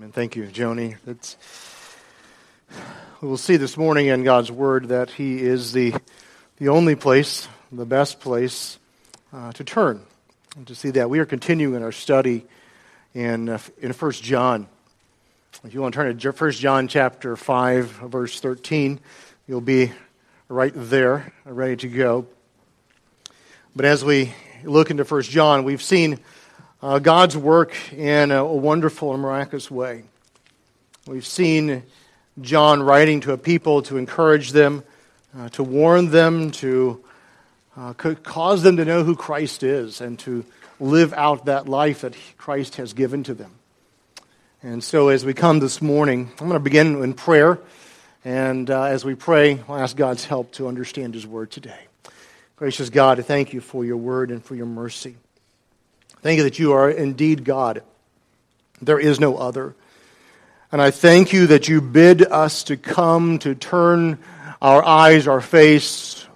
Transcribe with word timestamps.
And 0.00 0.14
thank 0.14 0.36
you, 0.36 0.44
Joni. 0.44 0.96
That's, 1.04 1.36
we 3.20 3.26
will 3.26 3.36
see 3.36 3.56
this 3.56 3.76
morning 3.76 4.06
in 4.06 4.22
God's 4.22 4.48
Word 4.48 4.90
that 4.90 5.10
He 5.10 5.42
is 5.42 5.72
the, 5.72 5.92
the 6.58 6.68
only 6.68 6.94
place, 6.94 7.48
the 7.72 7.84
best 7.84 8.20
place 8.20 8.78
uh, 9.32 9.50
to 9.54 9.64
turn. 9.64 10.00
And 10.56 10.68
to 10.68 10.76
see 10.76 10.90
that, 10.90 11.10
we 11.10 11.18
are 11.18 11.26
continuing 11.26 11.82
our 11.82 11.90
study 11.90 12.46
in, 13.12 13.48
uh, 13.48 13.58
in 13.82 13.90
1 13.90 14.12
John. 14.12 14.68
If 15.64 15.74
you 15.74 15.82
want 15.82 15.94
to 15.94 15.98
turn 15.98 16.16
to 16.16 16.30
1 16.30 16.50
John 16.52 16.86
chapter 16.86 17.34
5, 17.34 17.86
verse 17.86 18.38
13, 18.38 19.00
you'll 19.48 19.60
be 19.60 19.90
right 20.48 20.72
there, 20.76 21.32
ready 21.44 21.74
to 21.74 21.88
go. 21.88 22.28
But 23.74 23.84
as 23.84 24.04
we 24.04 24.32
look 24.62 24.92
into 24.92 25.02
1 25.02 25.22
John, 25.22 25.64
we've 25.64 25.82
seen 25.82 26.20
uh, 26.82 26.98
God's 26.98 27.36
work 27.36 27.74
in 27.92 28.30
a, 28.30 28.44
a, 28.44 28.54
wonderful 28.54 29.12
and 29.12 29.22
miraculous 29.22 29.70
way. 29.70 30.04
We've 31.06 31.26
seen 31.26 31.82
John 32.40 32.82
writing 32.82 33.20
to 33.22 33.32
a 33.32 33.38
people 33.38 33.82
to 33.82 33.96
encourage 33.96 34.52
them, 34.52 34.84
uh, 35.36 35.48
to 35.50 35.64
warn 35.64 36.10
them, 36.10 36.52
to 36.52 37.04
uh, 37.76 37.94
cause 37.94 38.62
them 38.62 38.76
to 38.76 38.84
know 38.84 39.02
who 39.02 39.16
Christ 39.16 39.62
is 39.62 40.00
and 40.00 40.18
to 40.20 40.44
live 40.78 41.12
out 41.14 41.46
that 41.46 41.68
life 41.68 42.02
that 42.02 42.14
Christ 42.36 42.76
has 42.76 42.92
given 42.92 43.24
to 43.24 43.34
them. 43.34 43.52
And 44.62 44.82
so, 44.82 45.08
as 45.08 45.24
we 45.24 45.34
come 45.34 45.60
this 45.60 45.80
morning, 45.82 46.30
I'm 46.32 46.48
going 46.48 46.52
to 46.52 46.60
begin 46.60 47.02
in 47.02 47.14
prayer. 47.14 47.58
And 48.24 48.70
uh, 48.70 48.84
as 48.84 49.04
we 49.04 49.14
pray, 49.14 49.60
I'll 49.68 49.76
ask 49.78 49.96
God's 49.96 50.24
help 50.24 50.52
to 50.52 50.68
understand 50.68 51.14
His 51.14 51.26
word 51.26 51.50
today. 51.50 51.78
Gracious 52.56 52.90
God, 52.90 53.20
I 53.20 53.22
thank 53.22 53.52
you 53.52 53.60
for 53.60 53.84
your 53.84 53.96
word 53.96 54.30
and 54.30 54.44
for 54.44 54.56
your 54.56 54.66
mercy. 54.66 55.16
Thank 56.20 56.38
you 56.38 56.44
that 56.44 56.58
you 56.58 56.72
are 56.72 56.90
indeed 56.90 57.44
God. 57.44 57.82
There 58.82 58.98
is 58.98 59.20
no 59.20 59.36
other. 59.36 59.74
And 60.72 60.82
I 60.82 60.90
thank 60.90 61.32
you 61.32 61.46
that 61.48 61.68
you 61.68 61.80
bid 61.80 62.22
us 62.22 62.64
to 62.64 62.76
come 62.76 63.38
to 63.40 63.54
turn 63.54 64.18
our 64.60 64.84
eyes, 64.84 65.26
our 65.28 65.40
face 65.40 66.26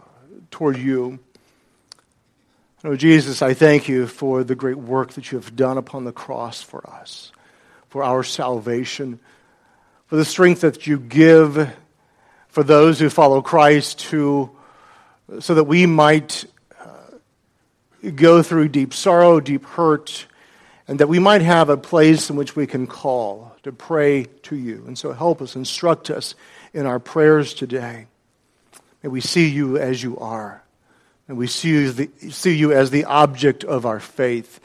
toward 0.51 0.79
you. 0.79 1.19
Oh, 2.85 2.97
Jesus, 2.97 3.43
I 3.43 3.55
thank 3.55 3.89
you 3.89 4.07
for 4.07 4.43
the 4.43 4.55
great 4.55 4.79
work 4.79 5.13
that 5.13 5.31
you 5.31 5.39
have 5.39 5.55
done 5.55 5.79
upon 5.79 6.05
the 6.05 6.13
cross 6.13 6.63
for 6.63 6.89
us, 6.89 7.31
for 7.89 8.03
our 8.03 8.23
salvation, 8.23 9.21
for 10.07 10.17
the 10.17 10.25
strength 10.25 10.63
that 10.63 10.87
you 10.87 10.99
give 10.99 11.73
for 12.49 12.63
those 12.63 12.99
who 12.99 13.09
follow 13.09 13.43
Christ, 13.43 14.01
to, 14.11 14.51
so 15.41 15.55
that 15.55 15.65
we 15.65 15.87
might 15.87 16.45
go 18.11 18.43
through 18.43 18.69
deep 18.69 18.93
sorrow, 18.93 19.41
deep 19.41 19.65
hurt, 19.65 20.27
and 20.89 20.99
that 20.99 21.09
we 21.09 21.19
might 21.19 21.43
have 21.43 21.69
a 21.69 21.77
place 21.77 22.29
in 22.29 22.37
which 22.37 22.57
we 22.57 22.67
can 22.67 22.87
call 22.87 23.55
to 23.63 23.73
pray 23.73 24.25
to 24.43 24.57
you. 24.57 24.85
And 24.87 24.99
so 24.99 25.13
help 25.13 25.41
us, 25.41 25.55
instruct 25.55 26.11
us 26.11 26.35
in 26.75 26.87
our 26.87 26.99
prayers 26.99 27.55
today. 27.55 28.07
May 29.03 29.09
we 29.09 29.21
see 29.21 29.49
you 29.49 29.79
as 29.79 30.03
you 30.03 30.19
are. 30.19 30.63
And 31.29 31.37
we 31.39 31.47
see 31.47 31.69
you, 31.69 31.93
the, 31.93 32.11
see 32.31 32.57
you 32.57 32.73
as 32.73 32.91
the 32.91 33.05
object 33.05 33.63
of 33.63 33.87
our 33.87 34.01
faith. 34.01 34.59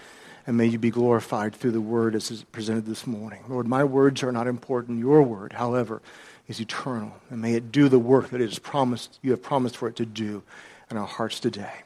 And 0.47 0.57
may 0.57 0.65
you 0.65 0.79
be 0.79 0.89
glorified 0.89 1.53
through 1.53 1.71
the 1.71 1.81
word 1.81 2.15
as 2.15 2.31
is 2.31 2.43
presented 2.43 2.85
this 2.85 3.05
morning. 3.05 3.43
Lord, 3.47 3.67
my 3.67 3.83
words 3.83 4.23
are 4.23 4.31
not 4.31 4.47
important. 4.47 4.99
Your 4.99 5.21
word, 5.21 5.53
however, 5.53 6.01
is 6.47 6.59
eternal. 6.59 7.13
And 7.29 7.41
may 7.41 7.53
it 7.53 7.71
do 7.71 7.89
the 7.89 7.99
work 7.99 8.29
that 8.29 8.41
it 8.41 8.49
is 8.49 8.57
promised, 8.57 9.19
you 9.21 9.31
have 9.31 9.43
promised 9.43 9.77
for 9.77 9.87
it 9.87 9.97
to 9.97 10.05
do 10.05 10.41
in 10.89 10.97
our 10.97 11.05
hearts 11.05 11.39
today 11.39 11.83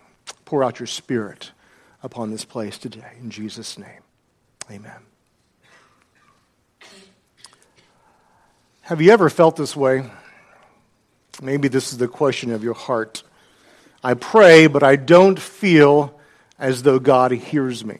pour 0.51 0.65
out 0.65 0.81
your 0.81 0.87
Spirit 0.87 1.51
upon 2.03 2.29
this 2.29 2.43
place 2.43 2.77
today. 2.77 3.13
In 3.21 3.29
Jesus' 3.29 3.77
name, 3.77 4.01
amen. 4.69 4.99
Have 8.81 9.01
you 9.01 9.11
ever 9.11 9.29
felt 9.29 9.55
this 9.55 9.77
way? 9.77 10.11
Maybe 11.41 11.69
this 11.69 11.93
is 11.93 11.99
the 11.99 12.09
question 12.09 12.51
of 12.51 12.65
your 12.65 12.73
heart. 12.73 13.23
I 14.03 14.13
pray, 14.13 14.67
but 14.67 14.83
I 14.83 14.97
don't 14.97 15.39
feel 15.39 16.19
as 16.59 16.83
though 16.83 16.99
God 16.99 17.31
hears 17.31 17.85
me. 17.85 17.99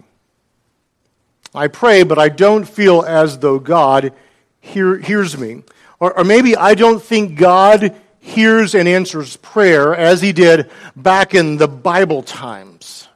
I 1.56 1.69
pray, 1.69 2.03
but 2.03 2.19
I 2.19 2.28
don't 2.28 2.66
feel 2.66 3.01
as 3.01 3.40
though 3.40 3.59
God 3.59 4.11
hear, 4.59 4.97
hears 4.97 5.38
me. 5.38 5.63
Or, 6.01 6.17
or 6.17 6.25
maybe 6.25 6.57
I 6.57 6.73
don't 6.73 7.01
think 7.01 7.40
God 7.40 7.95
hears 8.21 8.75
and 8.75 8.87
answers 8.87 9.35
prayer 9.37 9.93
as 9.93 10.21
he 10.21 10.31
did 10.31 10.69
back 10.95 11.35
in 11.35 11.57
the 11.57 11.67
Bible 11.67 12.21
times. 12.23 13.09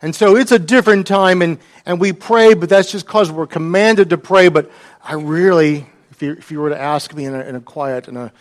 And 0.00 0.16
so 0.16 0.36
it's 0.36 0.50
a 0.50 0.58
different 0.58 1.06
time, 1.06 1.42
and, 1.42 1.58
and 1.86 2.00
we 2.00 2.12
pray, 2.12 2.54
but 2.54 2.68
that's 2.68 2.90
just 2.90 3.06
because 3.06 3.30
we're 3.30 3.46
commanded 3.46 4.10
to 4.10 4.18
pray. 4.18 4.48
But 4.48 4.68
I 5.04 5.14
really, 5.14 5.86
if 6.10 6.22
you, 6.22 6.32
if 6.32 6.50
you 6.50 6.60
were 6.60 6.70
to 6.70 6.80
ask 6.80 7.14
me 7.14 7.26
in 7.26 7.34
a, 7.34 7.40
in 7.40 7.54
a 7.54 7.60
quiet 7.60 8.08
and 8.08 8.18
a 8.18 8.32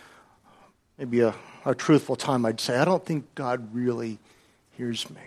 maybe 0.97 1.19
a, 1.19 1.35
a 1.65 1.75
truthful 1.75 2.15
time, 2.15 2.45
I'd 2.45 2.59
say, 2.59 2.77
I 2.77 2.85
don't 2.85 3.05
think 3.05 3.35
God 3.35 3.75
really 3.75 4.17
hears 4.77 5.07
me. 5.09 5.21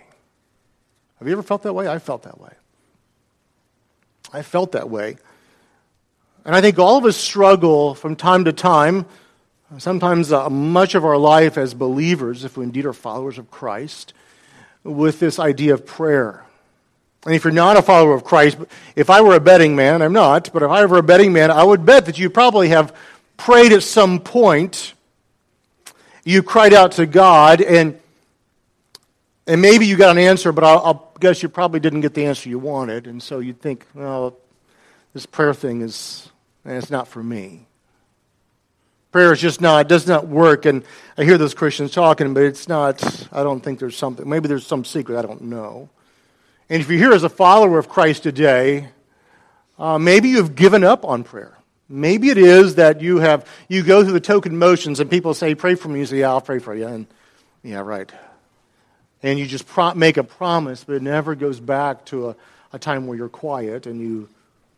Have 1.19 1.27
you 1.27 1.33
ever 1.33 1.43
felt 1.43 1.63
that 1.63 1.73
way? 1.73 1.87
I 1.87 1.99
felt 1.99 2.23
that 2.23 2.41
way. 2.41 2.51
I 4.33 4.41
felt 4.41 4.73
that 4.73 4.89
way. 4.89 5.15
And 6.43 6.55
I 6.55 6.59
think 6.59 6.79
all 6.79 6.97
of 6.97 7.05
us 7.05 7.15
struggle 7.15 7.95
from 7.95 8.15
time 8.15 8.45
to 8.45 8.53
time 8.53 9.05
sometimes 9.77 10.31
uh, 10.31 10.49
much 10.49 10.95
of 10.95 11.03
our 11.05 11.17
life 11.17 11.57
as 11.57 11.73
believers, 11.73 12.43
if 12.43 12.57
we 12.57 12.63
indeed 12.63 12.85
are 12.85 12.93
followers 12.93 13.37
of 13.37 13.49
Christ, 13.51 14.13
with 14.83 15.19
this 15.19 15.39
idea 15.39 15.73
of 15.73 15.85
prayer. 15.85 16.43
And 17.25 17.33
if 17.33 17.43
you're 17.43 17.53
not 17.53 17.75
a 17.75 17.81
follower 17.81 18.13
of 18.13 18.23
Christ, 18.23 18.57
if 18.95 19.09
I 19.09 19.21
were 19.21 19.35
a 19.35 19.39
betting 19.39 19.75
man, 19.75 20.03
I'm 20.03 20.13
not, 20.13 20.51
but 20.53 20.61
if 20.61 20.69
I 20.69 20.85
were 20.85 20.99
a 20.99 21.03
betting 21.03 21.33
man, 21.33 21.49
I 21.49 21.63
would 21.63 21.85
bet 21.85 22.05
that 22.05 22.19
you 22.19 22.29
probably 22.29 22.69
have 22.69 22.95
prayed 23.35 23.73
at 23.73 23.81
some 23.81 24.19
point. 24.19 24.93
You 26.23 26.43
cried 26.43 26.73
out 26.73 26.93
to 26.93 27.07
God, 27.07 27.61
and, 27.61 27.99
and 29.47 29.61
maybe 29.61 29.87
you 29.87 29.97
got 29.97 30.11
an 30.11 30.21
answer, 30.21 30.51
but 30.51 30.63
I'll, 30.63 30.79
I'll 30.79 31.11
guess 31.19 31.41
you 31.41 31.49
probably 31.49 31.79
didn't 31.79 32.01
get 32.01 32.13
the 32.13 32.25
answer 32.25 32.49
you 32.49 32.59
wanted. 32.59 33.07
And 33.07 33.23
so 33.23 33.39
you'd 33.39 33.61
think, 33.61 33.85
well, 33.95 34.37
this 35.13 35.25
prayer 35.25 35.53
thing 35.53 35.81
is, 35.81 36.29
it's 36.63 36.91
not 36.91 37.07
for 37.07 37.23
me. 37.23 37.65
Prayer 39.15 39.31
is 39.31 39.39
just 39.39 39.61
not, 39.61 39.87
does 39.87 40.07
not 40.07 40.27
work. 40.27 40.65
And 40.65 40.83
I 41.17 41.23
hear 41.23 41.37
those 41.37 41.53
Christians 41.53 41.93
talking, 41.93 42.33
but 42.33 42.43
it's 42.43 42.67
not, 42.67 43.01
I 43.31 43.43
don't 43.43 43.61
think 43.61 43.79
there's 43.79 43.95
something, 43.95 44.27
maybe 44.27 44.49
there's 44.49 44.67
some 44.67 44.83
secret, 44.83 45.17
I 45.17 45.21
don't 45.21 45.43
know. 45.43 45.87
And 46.69 46.81
if 46.81 46.89
you're 46.89 46.99
here 46.99 47.13
as 47.13 47.23
a 47.23 47.29
follower 47.29 47.79
of 47.79 47.87
Christ 47.87 48.23
today, 48.23 48.89
uh, 49.79 49.97
maybe 49.97 50.27
you've 50.27 50.53
given 50.53 50.83
up 50.83 51.05
on 51.05 51.23
prayer. 51.23 51.57
Maybe 51.87 52.27
it 52.29 52.37
is 52.37 52.75
that 52.75 52.99
you 52.99 53.19
have, 53.19 53.47
you 53.69 53.83
go 53.83 54.03
through 54.03 54.11
the 54.11 54.19
token 54.19 54.57
motions 54.57 54.99
and 54.99 55.09
people 55.09 55.33
say, 55.33 55.55
pray 55.55 55.75
for 55.75 55.87
me. 55.87 55.99
You 55.99 56.07
say, 56.07 56.19
yeah, 56.19 56.31
I'll 56.31 56.41
pray 56.41 56.59
for 56.59 56.75
you. 56.75 56.85
And 56.85 57.07
yeah, 57.63 57.79
right. 57.79 58.11
And 59.23 59.39
you 59.39 59.45
just 59.45 59.65
pro- 59.65 59.93
make 59.93 60.17
a 60.17 60.25
promise, 60.25 60.83
but 60.83 60.97
it 60.97 61.01
never 61.01 61.35
goes 61.35 61.61
back 61.61 62.03
to 62.07 62.31
a, 62.31 62.35
a 62.73 62.79
time 62.79 63.07
where 63.07 63.17
you're 63.17 63.29
quiet 63.29 63.85
and 63.85 64.01
you 64.01 64.27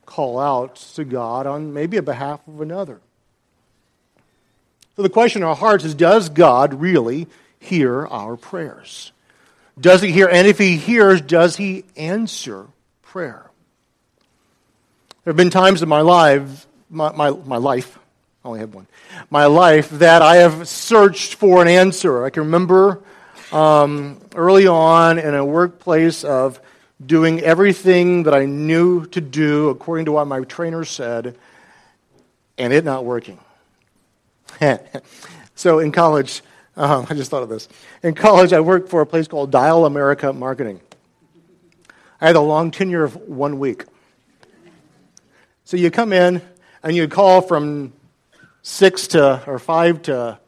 call 0.05 0.39
out 0.39 0.75
to 0.93 1.05
God 1.05 1.47
on 1.47 1.73
maybe 1.73 1.97
a 1.97 2.03
behalf 2.03 2.47
of 2.47 2.61
another. 2.61 3.01
So 4.97 5.03
the 5.03 5.09
question 5.09 5.43
in 5.43 5.47
our 5.47 5.55
hearts 5.55 5.85
is 5.85 5.93
Does 5.93 6.29
God 6.29 6.73
really 6.73 7.27
hear 7.59 8.07
our 8.07 8.35
prayers? 8.35 9.11
Does 9.79 10.01
he 10.01 10.11
hear? 10.11 10.27
And 10.27 10.47
if 10.47 10.57
he 10.57 10.75
hears, 10.75 11.21
does 11.21 11.55
he 11.55 11.85
answer 11.95 12.65
prayer? 13.03 13.45
There 15.23 15.31
have 15.31 15.37
been 15.37 15.51
times 15.51 15.83
in 15.83 15.89
my 15.89 16.01
life, 16.01 16.65
my, 16.89 17.11
my, 17.11 17.29
my 17.29 17.57
life, 17.57 17.99
I 18.43 18.47
only 18.47 18.59
have 18.61 18.73
one, 18.73 18.87
my 19.29 19.45
life, 19.45 19.91
that 19.91 20.23
I 20.23 20.37
have 20.37 20.67
searched 20.67 21.35
for 21.35 21.61
an 21.61 21.67
answer. 21.67 22.25
I 22.25 22.31
can 22.31 22.43
remember 22.43 23.03
um, 23.51 24.19
early 24.33 24.65
on 24.65 25.19
in 25.19 25.35
a 25.35 25.45
workplace 25.45 26.23
of 26.23 26.59
doing 27.05 27.41
everything 27.41 28.23
that 28.23 28.33
I 28.33 28.45
knew 28.45 29.05
to 29.07 29.21
do 29.21 29.69
according 29.69 30.05
to 30.05 30.13
what 30.13 30.25
my 30.25 30.39
trainer 30.41 30.85
said, 30.85 31.37
and 32.57 32.73
it 32.73 32.83
not 32.83 33.05
working. 33.05 33.37
so 35.55 35.79
in 35.79 35.91
college, 35.91 36.41
uh, 36.75 37.05
I 37.09 37.13
just 37.13 37.31
thought 37.31 37.43
of 37.43 37.49
this. 37.49 37.67
In 38.03 38.13
college, 38.13 38.53
I 38.53 38.59
worked 38.59 38.89
for 38.89 39.01
a 39.01 39.05
place 39.05 39.27
called 39.27 39.51
DialAmerica 39.51 40.35
Marketing. 40.35 40.79
I 42.19 42.27
had 42.27 42.35
a 42.35 42.41
long 42.41 42.71
tenure 42.71 43.03
of 43.03 43.15
one 43.15 43.59
week. 43.59 43.85
So 45.65 45.77
you 45.77 45.91
come 45.91 46.13
in 46.13 46.41
and 46.83 46.95
you 46.95 47.07
call 47.07 47.41
from 47.41 47.93
six 48.61 49.07
to 49.07 49.43
or 49.47 49.59
five 49.59 50.01
to 50.03 50.39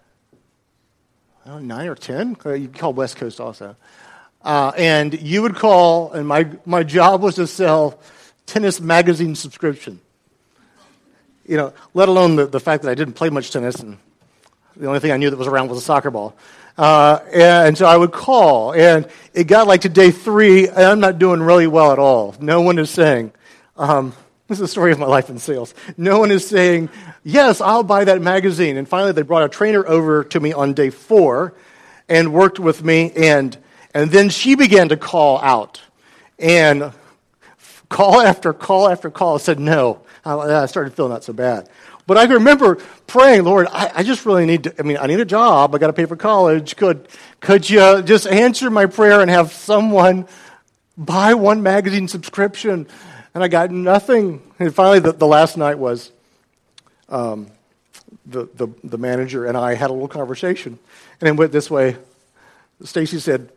know, 1.50 1.60
nine 1.60 1.88
or 1.88 1.96
ten. 1.96 2.38
Uh, 2.46 2.54
you 2.54 2.68
call 2.70 2.94
West 2.94 3.18
Coast 3.18 3.40
also, 3.40 3.76
uh, 4.44 4.72
and 4.78 5.20
you 5.22 5.42
would 5.42 5.56
call, 5.56 6.12
and 6.14 6.28
my 6.28 6.50
my 6.66 6.84
job 6.84 7.22
was 7.22 7.36
to 7.36 7.48
sell 7.48 8.00
tennis 8.46 8.80
magazine 8.80 9.36
subscription 9.36 10.00
you 11.50 11.58
know, 11.58 11.74
let 11.96 12.08
alone 12.08 12.36
the, 12.36 12.46
the 12.46 12.60
fact 12.60 12.84
that 12.84 12.92
I 12.92 12.96
didn't 12.96 13.16
play 13.16 13.30
much 13.30 13.50
tennis 13.50 13.76
and 13.78 13.98
the 14.78 14.88
only 14.88 15.00
thing 15.00 15.12
I 15.12 15.18
knew 15.18 15.30
that 15.30 15.36
was 15.36 15.48
around 15.48 15.68
was 15.70 15.80
a 15.80 15.82
soccer 15.82 16.12
ball. 16.12 16.36
Uh, 16.78 17.20
and 17.34 17.78
so 17.78 17.86
I 17.86 17.98
would 17.98 18.14
call, 18.14 18.74
and 18.74 19.08
it 19.34 19.46
got 19.46 19.68
like 19.68 19.82
to 19.82 19.90
day 19.90 20.12
three, 20.12 20.70
and 20.70 20.78
I'm 20.78 21.00
not 21.00 21.18
doing 21.20 21.42
really 21.42 21.68
well 21.68 21.92
at 21.92 22.00
all. 22.00 22.36
No 22.40 22.62
one 22.62 22.80
is 22.80 22.90
saying. 22.90 23.34
Um, 23.76 24.14
This 24.50 24.56
is 24.58 24.62
the 24.62 24.68
story 24.68 24.92
of 24.92 24.98
my 24.98 25.06
life 25.06 25.30
in 25.30 25.38
sales. 25.38 25.76
No 25.96 26.18
one 26.18 26.32
is 26.32 26.48
saying, 26.48 26.90
Yes, 27.24 27.62
I'll 27.62 27.84
buy 27.84 28.06
that 28.06 28.20
magazine. 28.20 28.78
And 28.78 28.90
finally, 28.90 29.12
they 29.12 29.22
brought 29.22 29.44
a 29.44 29.50
trainer 29.50 29.86
over 29.86 30.24
to 30.24 30.40
me 30.40 30.54
on 30.54 30.74
day 30.74 30.90
four 30.90 31.54
and 32.08 32.34
worked 32.34 32.58
with 32.58 32.84
me. 32.84 33.12
And, 33.12 33.56
and 33.94 34.10
then 34.10 34.30
she 34.30 34.56
began 34.56 34.90
to 34.90 34.98
call 34.98 35.40
out. 35.42 35.82
And 36.40 36.94
call 37.90 38.22
after 38.22 38.52
call 38.52 38.90
after 38.90 39.12
call 39.12 39.38
said 39.38 39.60
no. 39.60 40.02
I 40.38 40.66
started 40.66 40.94
feeling 40.94 41.12
not 41.12 41.24
so 41.24 41.34
bad. 41.34 41.70
But 42.06 42.18
I 42.18 42.26
can 42.26 42.36
remember 42.36 42.76
praying, 43.06 43.44
Lord, 43.44 43.68
I, 43.72 43.92
I, 43.98 44.04
just 44.04 44.26
really 44.26 44.46
need 44.46 44.64
to, 44.64 44.74
I 44.80 44.82
mean, 44.82 44.98
I 44.98 45.06
need 45.06 45.20
a 45.20 45.26
job. 45.26 45.76
I 45.76 45.78
got 45.78 45.88
to 45.88 45.94
pay 45.94 46.06
for 46.06 46.16
college. 46.16 46.76
Could, 46.76 47.08
could 47.40 47.70
you 47.70 48.02
just 48.02 48.26
answer 48.26 48.72
my 48.72 48.88
prayer 48.88 49.22
and 49.22 49.30
have 49.30 49.54
someone 49.54 50.28
buy 50.98 51.36
one 51.36 51.62
magazine 51.62 52.08
subscription? 52.08 52.88
And 53.36 53.44
I 53.44 53.48
got 53.48 53.70
nothing. 53.70 54.42
And 54.58 54.74
finally, 54.74 55.00
the, 55.00 55.14
the 55.14 55.28
last 55.28 55.56
night 55.56 55.78
was 55.78 56.12
um, 57.10 57.52
the, 58.26 58.50
the, 58.56 58.68
the 58.84 58.98
manager 58.98 59.46
and 59.46 59.56
I 59.56 59.76
had 59.76 59.92
a 59.92 59.94
little 59.94 60.08
conversation. 60.08 60.80
And 61.22 61.28
it 61.28 61.36
went 61.36 61.52
this 61.52 61.70
way. 61.70 61.96
Stacy 62.84 63.20
said, 63.20 63.52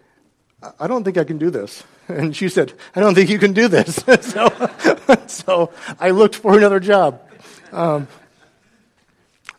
I 0.78 0.86
don't 0.86 1.04
think 1.04 1.18
I 1.18 1.24
can 1.24 1.38
do 1.38 1.50
this. 1.50 1.84
And 2.08 2.36
she 2.36 2.48
said, 2.48 2.74
I 2.96 3.00
don't 3.00 3.14
think 3.14 3.30
you 3.30 3.38
can 3.38 3.52
do 3.52 3.68
this. 3.68 3.94
so, 4.20 4.48
so 5.28 5.72
I 5.98 6.10
looked 6.10 6.34
for 6.34 6.58
another 6.58 6.80
job. 6.80 7.22
Um, 7.70 8.08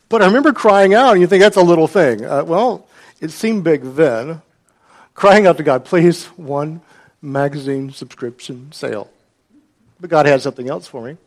but 0.09 0.21
I 0.21 0.25
remember 0.25 0.53
crying 0.53 0.94
out, 0.94 1.13
and 1.13 1.21
you 1.21 1.25
think 1.25 1.41
that's 1.41 1.57
a 1.57 1.63
little 1.63 1.88
thing. 1.88 2.23
Uh, 2.23 2.44
well, 2.44 2.85
it 3.21 3.31
seemed 3.31 3.63
big 3.63 3.81
then. 3.95 4.41
Crying 5.15 5.47
out 5.47 5.57
to 5.57 5.63
God, 5.63 5.85
please, 5.85 6.25
one 6.35 6.81
magazine 7.21 7.91
subscription 7.91 8.71
sale. 8.71 9.09
But 10.00 10.09
God 10.09 10.25
had 10.25 10.41
something 10.41 10.69
else 10.69 10.85
for 10.85 11.01
me. 11.01 11.17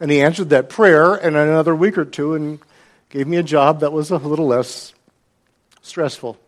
And 0.00 0.10
He 0.10 0.22
answered 0.22 0.50
that 0.50 0.70
prayer 0.70 1.16
in 1.16 1.34
another 1.34 1.74
week 1.74 1.98
or 1.98 2.04
two 2.04 2.34
and 2.34 2.60
gave 3.10 3.26
me 3.26 3.36
a 3.36 3.42
job 3.42 3.80
that 3.80 3.92
was 3.92 4.10
a 4.10 4.18
little 4.18 4.46
less 4.46 4.94
stressful. 5.82 6.38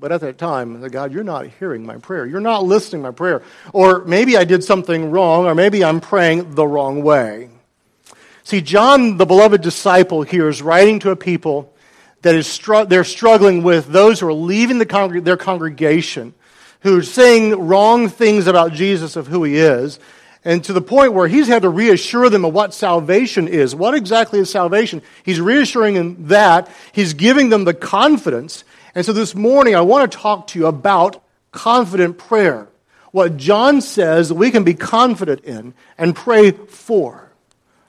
But 0.00 0.12
at 0.12 0.22
that 0.22 0.38
time, 0.38 0.80
God, 0.88 1.12
you're 1.12 1.22
not 1.22 1.46
hearing 1.46 1.84
my 1.84 1.98
prayer. 1.98 2.24
You're 2.24 2.40
not 2.40 2.64
listening 2.64 3.02
my 3.02 3.10
prayer. 3.10 3.42
Or 3.74 4.02
maybe 4.06 4.34
I 4.34 4.44
did 4.44 4.64
something 4.64 5.10
wrong, 5.10 5.44
or 5.44 5.54
maybe 5.54 5.84
I'm 5.84 6.00
praying 6.00 6.54
the 6.54 6.66
wrong 6.66 7.02
way. 7.02 7.50
See, 8.42 8.62
John, 8.62 9.18
the 9.18 9.26
beloved 9.26 9.60
disciple 9.60 10.22
here, 10.22 10.48
is 10.48 10.62
writing 10.62 11.00
to 11.00 11.10
a 11.10 11.16
people 11.16 11.74
that 12.22 12.34
is 12.34 12.46
str- 12.46 12.84
they're 12.84 13.04
struggling 13.04 13.62
with 13.62 13.88
those 13.88 14.20
who 14.20 14.28
are 14.28 14.32
leaving 14.32 14.78
the 14.78 15.20
their 15.22 15.36
congregation, 15.36 16.32
who 16.80 17.00
are 17.00 17.02
saying 17.02 17.68
wrong 17.68 18.08
things 18.08 18.46
about 18.46 18.72
Jesus 18.72 19.16
of 19.16 19.26
who 19.26 19.44
he 19.44 19.58
is, 19.58 20.00
and 20.46 20.64
to 20.64 20.72
the 20.72 20.80
point 20.80 21.12
where 21.12 21.28
he's 21.28 21.46
had 21.46 21.60
to 21.60 21.68
reassure 21.68 22.30
them 22.30 22.46
of 22.46 22.54
what 22.54 22.72
salvation 22.72 23.46
is. 23.46 23.74
What 23.74 23.92
exactly 23.92 24.38
is 24.38 24.48
salvation? 24.48 25.02
He's 25.22 25.42
reassuring 25.42 25.92
them 25.92 26.28
that. 26.28 26.70
He's 26.92 27.12
giving 27.12 27.50
them 27.50 27.64
the 27.64 27.74
confidence 27.74 28.64
and 28.94 29.06
so 29.06 29.12
this 29.12 29.34
morning, 29.34 29.76
I 29.76 29.82
want 29.82 30.10
to 30.10 30.18
talk 30.18 30.48
to 30.48 30.58
you 30.58 30.66
about 30.66 31.22
confident 31.52 32.18
prayer. 32.18 32.68
What 33.12 33.36
John 33.36 33.80
says 33.80 34.32
we 34.32 34.50
can 34.50 34.64
be 34.64 34.74
confident 34.74 35.44
in 35.44 35.74
and 35.98 36.14
pray 36.14 36.52
for. 36.52 37.30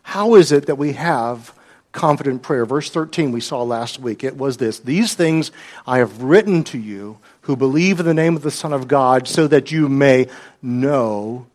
How 0.04 0.36
is 0.36 0.52
it 0.52 0.66
that 0.66 0.78
we 0.78 0.94
have 0.94 1.54
confident 1.92 2.42
prayer? 2.42 2.66
Verse 2.66 2.90
13 2.90 3.32
we 3.32 3.42
saw 3.42 3.64
last 3.64 4.00
week. 4.00 4.24
It 4.24 4.38
was 4.38 4.58
this 4.58 4.80
These 4.80 5.14
things 5.14 5.52
I 5.86 6.00
have 6.00 6.24
written 6.24 6.64
to 6.66 6.78
you 6.78 7.20
who 7.42 7.56
believe 7.56 8.00
in 8.00 8.06
the 8.06 8.14
name 8.14 8.36
of 8.36 8.42
the 8.42 8.52
Son 8.52 8.74
of 8.74 8.88
God, 8.88 9.28
so 9.28 9.48
that 9.48 9.72
you 9.72 9.90
may 9.90 10.28
know 10.62 11.48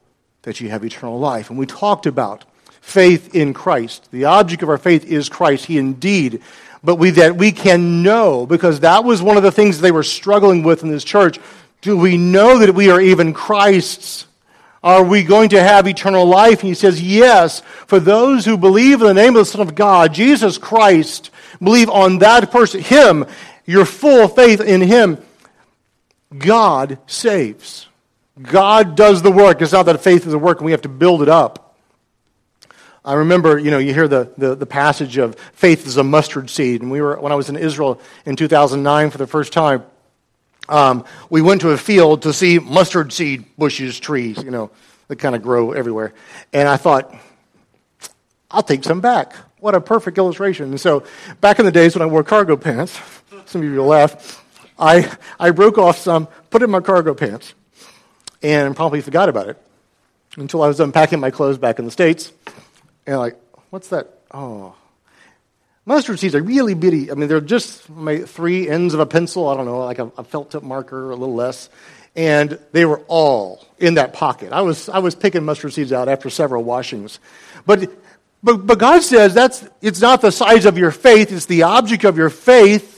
that 0.43 0.61
you 0.61 0.71
have 0.71 0.85
eternal 0.85 1.19
life. 1.19 1.51
And 1.51 1.59
we 1.59 1.67
talked 1.67 2.07
about 2.07 2.45
faith 2.81 3.35
in 3.35 3.53
Christ. 3.53 4.09
The 4.13 4.27
object 4.27 4.63
of 4.63 4.69
our 4.69 4.79
faith 4.79 5.05
is 5.05 5.29
Christ. 5.29 5.67
He 5.67 5.77
indeed 5.77 6.41
but 6.87 7.01
we, 7.01 7.11
that 7.11 7.37
we 7.37 7.51
can 7.51 8.05
know, 8.05 8.47
because 8.47 8.81
that 8.81 9.03
was 9.03 9.21
one 9.21 9.37
of 9.37 9.43
the 9.43 9.51
things 9.51 9.81
they 9.81 9.91
were 9.91 10.05
struggling 10.05 10.63
with 10.63 10.85
in 10.85 10.89
this 10.89 11.03
church. 11.03 11.41
Do 11.81 11.97
we 11.97 12.17
know 12.17 12.61
that 12.61 12.77
we 12.77 12.91
are 12.91 13.01
even 13.01 13.35
Christ's? 13.35 14.27
Are 14.85 15.03
we 15.03 15.25
going 15.25 15.49
to 15.49 15.61
have 15.61 15.89
eternal 15.89 16.25
life? 16.27 16.61
And 16.61 16.69
he 16.69 16.75
says, 16.75 17.03
Yes, 17.03 17.61
for 17.89 17.99
those 17.99 18.45
who 18.45 18.57
believe 18.57 19.01
in 19.01 19.09
the 19.09 19.15
name 19.15 19.35
of 19.35 19.41
the 19.41 19.45
Son 19.45 19.61
of 19.61 19.75
God, 19.75 20.15
Jesus 20.15 20.59
Christ, 20.59 21.33
believe 21.61 21.91
on 21.91 22.21
that 22.21 22.53
person, 22.53 22.81
Him, 22.81 23.27
your 23.65 23.85
full 23.85 24.29
faith 24.29 24.61
in 24.61 24.81
Him, 24.81 25.19
God 26.39 26.99
saves. 27.09 27.89
God 28.41 28.97
does 28.97 29.23
the 29.23 29.33
work. 29.33 29.61
It's 29.61 29.73
not 29.73 29.87
that 29.87 30.05
faith 30.05 30.25
is 30.25 30.35
a 30.35 30.39
work 30.39 30.59
and 30.59 30.67
we 30.67 30.71
have 30.71 30.83
to 30.83 30.89
build 30.89 31.21
it 31.21 31.29
up. 31.29 31.66
I 33.07 33.15
remember, 33.15 33.57
you 33.57 33.71
know, 33.71 33.79
you 33.79 33.95
hear 33.95 34.09
the, 34.09 34.33
the, 34.37 34.57
the, 34.57 34.67
passage 34.67 35.17
of 35.17 35.37
faith 35.53 35.87
is 35.87 35.97
a 35.97 36.03
mustard 36.03 36.51
seed. 36.51 36.83
And 36.83 36.91
we 36.91 37.01
were, 37.01 37.17
when 37.21 37.31
I 37.31 37.37
was 37.37 37.49
in 37.49 37.57
Israel 37.57 38.01
in 38.25 38.35
2009 38.35 39.11
for 39.11 39.19
the 39.19 39.29
first 39.29 39.53
time, 39.53 39.85
um, 40.69 41.05
we 41.31 41.41
went 41.41 41.61
to 41.61 41.71
a 41.71 41.79
field 41.79 42.23
to 42.23 42.33
see 42.33 42.59
mustard 42.59 43.13
seed 43.13 43.45
bushes, 43.57 44.01
trees, 44.01 44.43
you 44.43 44.51
know, 44.51 44.73
that 45.07 45.17
kind 45.21 45.37
of 45.37 45.43
grow 45.43 45.71
everywhere. 45.71 46.15
And 46.53 46.69
I 46.69 46.77
thought, 46.77 47.15
I'll 48.51 48.65
take 48.65 48.83
some 48.83 49.01
back. 49.01 49.35
What 49.61 49.77
a 49.77 49.81
perfect 49.81 50.19
illustration. 50.19 50.71
And 50.71 50.81
so 50.81 51.05
back 51.41 51.61
in 51.61 51.65
the 51.65 51.71
days 51.71 51.95
when 51.95 52.03
I 52.03 52.07
wore 52.07 52.25
cargo 52.25 52.57
pants, 52.57 52.99
some 53.47 53.63
of 53.63 53.69
you 53.69 53.77
will 53.77 53.87
laugh, 53.87 54.45
I, 54.81 55.17
I 55.39 55.53
broke 55.53 55.79
off 55.79 55.99
some, 55.99 56.27
put 56.51 56.61
it 56.61 56.65
in 56.65 56.73
my 56.73 56.81
cargo 56.81 57.15
pants, 57.15 57.55
and 58.43 58.75
probably 58.75 59.01
forgot 59.01 59.29
about 59.29 59.49
it 59.49 59.63
until 60.37 60.61
I 60.63 60.67
was 60.67 60.81
unpacking 60.81 61.21
my 61.21 61.31
clothes 61.31 61.57
back 61.57 61.79
in 61.79 61.85
the 61.85 61.93
States. 61.93 62.33
And 63.07 63.19
like, 63.19 63.37
what's 63.71 63.89
that? 63.89 64.09
Oh. 64.33 64.75
Mustard 65.85 66.19
seeds 66.19 66.35
are 66.35 66.43
really 66.43 66.75
bitty. 66.75 67.13
I 67.13 67.15
mean, 67.15 67.29
they're 67.29 67.41
just 67.41 67.83
three 67.83 68.69
ends 68.69 68.93
of 68.93 69.01
a 69.01 69.07
pencil. 69.07 69.49
I 69.49 69.57
don't 69.57 69.67
know, 69.67 69.79
like 69.79 70.01
a, 70.01 70.11
a 70.19 70.25
felt 70.25 70.51
tip 70.51 70.65
marker, 70.65 71.11
a 71.11 71.17
little 71.17 71.35
less. 71.35 71.71
And 72.17 72.59
they 72.73 72.85
were 72.85 73.01
all 73.07 73.65
in 73.79 73.95
that 73.95 74.13
pocket. 74.13 74.53
I 74.53 74.63
was, 74.63 74.89
I 74.89 74.99
was 74.99 75.15
picking 75.15 75.45
mustard 75.45 75.73
seeds 75.73 75.93
out 75.93 76.09
after 76.09 76.29
several 76.29 76.65
washings. 76.65 77.21
But, 77.67 77.93
but, 78.43 78.67
but 78.67 78.79
God 78.79 79.03
says 79.03 79.35
that's, 79.35 79.65
it's 79.81 80.01
not 80.01 80.23
the 80.23 80.33
size 80.33 80.65
of 80.65 80.77
your 80.77 80.91
faith, 80.91 81.31
it's 81.31 81.47
the 81.47 81.63
object 81.63 82.05
of 82.05 82.17
your 82.17 82.31
faith. 82.31 82.95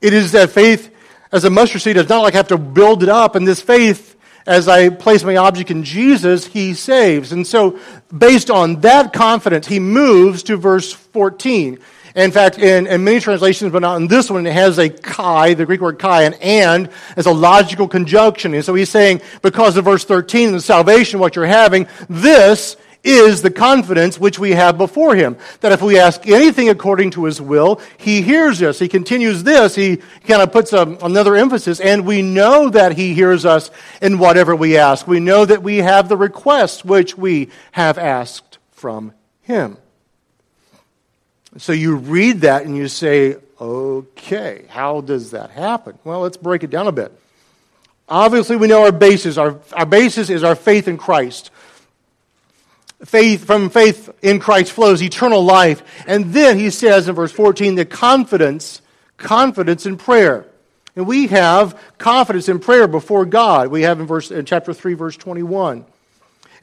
It 0.00 0.12
is 0.12 0.32
that 0.32 0.50
faith 0.50 0.94
as 1.32 1.44
a 1.44 1.50
mustard 1.50 1.80
seed. 1.80 1.96
It's 1.96 2.08
not 2.08 2.22
like 2.22 2.34
have 2.34 2.48
to 2.48 2.58
build 2.58 3.02
it 3.02 3.08
up. 3.08 3.34
And 3.34 3.46
this 3.46 3.60
faith 3.62 4.16
as 4.46 4.68
I 4.68 4.88
place 4.88 5.22
my 5.24 5.36
object 5.36 5.70
in 5.70 5.84
Jesus, 5.84 6.46
he 6.46 6.74
saves. 6.74 7.32
And 7.32 7.46
so, 7.46 7.78
based 8.16 8.50
on 8.50 8.80
that 8.80 9.12
confidence, 9.12 9.66
he 9.66 9.78
moves 9.78 10.42
to 10.44 10.56
verse 10.56 10.92
14. 10.92 11.78
In 12.14 12.30
fact, 12.30 12.58
in, 12.58 12.86
in, 12.86 13.04
many 13.04 13.20
translations, 13.20 13.72
but 13.72 13.78
not 13.78 13.96
in 13.96 14.06
this 14.06 14.30
one, 14.30 14.46
it 14.46 14.52
has 14.52 14.78
a 14.78 14.90
kai, 14.90 15.54
the 15.54 15.64
Greek 15.64 15.80
word 15.80 15.98
kai, 15.98 16.24
and 16.24 16.34
and 16.42 16.90
as 17.16 17.24
a 17.24 17.32
logical 17.32 17.88
conjunction. 17.88 18.52
And 18.52 18.64
so 18.64 18.74
he's 18.74 18.90
saying, 18.90 19.22
because 19.40 19.78
of 19.78 19.86
verse 19.86 20.04
13, 20.04 20.52
the 20.52 20.60
salvation, 20.60 21.20
what 21.20 21.36
you're 21.36 21.46
having, 21.46 21.86
this 22.10 22.76
is 23.04 23.42
the 23.42 23.50
confidence 23.50 24.18
which 24.18 24.38
we 24.38 24.52
have 24.52 24.78
before 24.78 25.14
him. 25.14 25.36
That 25.60 25.72
if 25.72 25.82
we 25.82 25.98
ask 25.98 26.26
anything 26.28 26.68
according 26.68 27.10
to 27.12 27.24
his 27.24 27.40
will, 27.40 27.80
he 27.98 28.22
hears 28.22 28.62
us. 28.62 28.78
He 28.78 28.88
continues 28.88 29.42
this. 29.42 29.74
He 29.74 29.96
kind 30.26 30.42
of 30.42 30.52
puts 30.52 30.72
a, 30.72 30.82
another 31.02 31.34
emphasis, 31.34 31.80
and 31.80 32.06
we 32.06 32.22
know 32.22 32.70
that 32.70 32.96
he 32.96 33.14
hears 33.14 33.44
us 33.44 33.70
in 34.00 34.18
whatever 34.18 34.54
we 34.54 34.76
ask. 34.76 35.06
We 35.06 35.20
know 35.20 35.44
that 35.44 35.62
we 35.62 35.78
have 35.78 36.08
the 36.08 36.16
request 36.16 36.84
which 36.84 37.16
we 37.16 37.50
have 37.72 37.98
asked 37.98 38.58
from 38.70 39.12
him. 39.42 39.78
So 41.58 41.72
you 41.72 41.96
read 41.96 42.42
that 42.42 42.64
and 42.64 42.76
you 42.76 42.88
say, 42.88 43.36
okay, 43.60 44.64
how 44.68 45.00
does 45.02 45.32
that 45.32 45.50
happen? 45.50 45.98
Well, 46.04 46.20
let's 46.20 46.36
break 46.36 46.62
it 46.62 46.70
down 46.70 46.86
a 46.86 46.92
bit. 46.92 47.12
Obviously, 48.08 48.56
we 48.56 48.66
know 48.66 48.82
our 48.82 48.92
basis. 48.92 49.36
Our, 49.38 49.58
our 49.72 49.86
basis 49.86 50.30
is 50.30 50.44
our 50.44 50.54
faith 50.54 50.88
in 50.88 50.96
Christ 50.96 51.50
faith 53.04 53.44
from 53.44 53.70
faith 53.70 54.10
in 54.22 54.38
Christ 54.38 54.72
flows 54.72 55.02
eternal 55.02 55.42
life. 55.42 55.82
And 56.06 56.32
then 56.32 56.58
he 56.58 56.70
says 56.70 57.08
in 57.08 57.14
verse 57.14 57.32
14, 57.32 57.74
the 57.74 57.84
confidence, 57.84 58.80
confidence 59.16 59.86
in 59.86 59.96
prayer. 59.96 60.46
And 60.94 61.06
we 61.06 61.28
have 61.28 61.80
confidence 61.98 62.48
in 62.48 62.58
prayer 62.58 62.86
before 62.86 63.24
God. 63.24 63.68
We 63.68 63.82
have 63.82 64.00
in 64.00 64.06
verse 64.06 64.30
in 64.30 64.44
chapter 64.44 64.74
3 64.74 64.94
verse 64.94 65.16
21. 65.16 65.86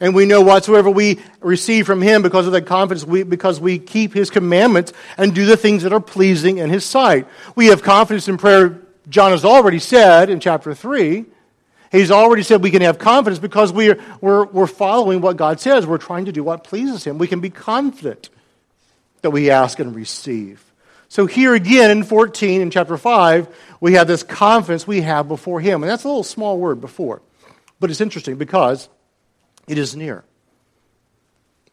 And 0.02 0.14
we 0.14 0.24
know 0.24 0.40
whatsoever 0.40 0.88
we 0.88 1.20
receive 1.40 1.84
from 1.84 2.00
him 2.00 2.22
because 2.22 2.46
of 2.46 2.54
that 2.54 2.64
confidence, 2.64 3.04
we, 3.04 3.22
because 3.22 3.60
we 3.60 3.78
keep 3.78 4.14
his 4.14 4.30
commandments 4.30 4.94
and 5.18 5.34
do 5.34 5.44
the 5.44 5.58
things 5.58 5.82
that 5.82 5.92
are 5.92 6.00
pleasing 6.00 6.56
in 6.56 6.70
his 6.70 6.86
sight. 6.86 7.26
We 7.54 7.66
have 7.66 7.82
confidence 7.82 8.26
in 8.26 8.38
prayer, 8.38 8.80
John 9.10 9.32
has 9.32 9.44
already 9.44 9.78
said 9.78 10.30
in 10.30 10.40
chapter 10.40 10.74
3. 10.74 11.26
He's 11.90 12.10
already 12.10 12.42
said 12.42 12.62
we 12.62 12.70
can 12.70 12.82
have 12.82 12.98
confidence 12.98 13.40
because 13.40 13.72
we're, 13.72 14.00
we're, 14.20 14.44
we're 14.44 14.66
following 14.68 15.20
what 15.20 15.36
God 15.36 15.58
says. 15.60 15.86
We're 15.86 15.98
trying 15.98 16.26
to 16.26 16.32
do 16.32 16.44
what 16.44 16.64
pleases 16.64 17.04
Him. 17.04 17.18
We 17.18 17.26
can 17.26 17.40
be 17.40 17.50
confident 17.50 18.30
that 19.22 19.30
we 19.30 19.50
ask 19.50 19.78
and 19.80 19.94
receive. 19.94 20.64
So 21.08 21.26
here 21.26 21.54
again 21.54 21.90
in 21.90 22.04
14, 22.04 22.60
in 22.60 22.70
chapter 22.70 22.96
5, 22.96 23.48
we 23.80 23.94
have 23.94 24.06
this 24.06 24.22
confidence 24.22 24.86
we 24.86 25.00
have 25.00 25.26
before 25.26 25.60
Him. 25.60 25.82
And 25.82 25.90
that's 25.90 26.04
a 26.04 26.08
little 26.08 26.22
small 26.22 26.58
word 26.58 26.80
before. 26.80 27.22
But 27.80 27.90
it's 27.90 28.00
interesting 28.00 28.36
because 28.36 28.88
it 29.66 29.78
is 29.78 29.96
near. 29.96 30.24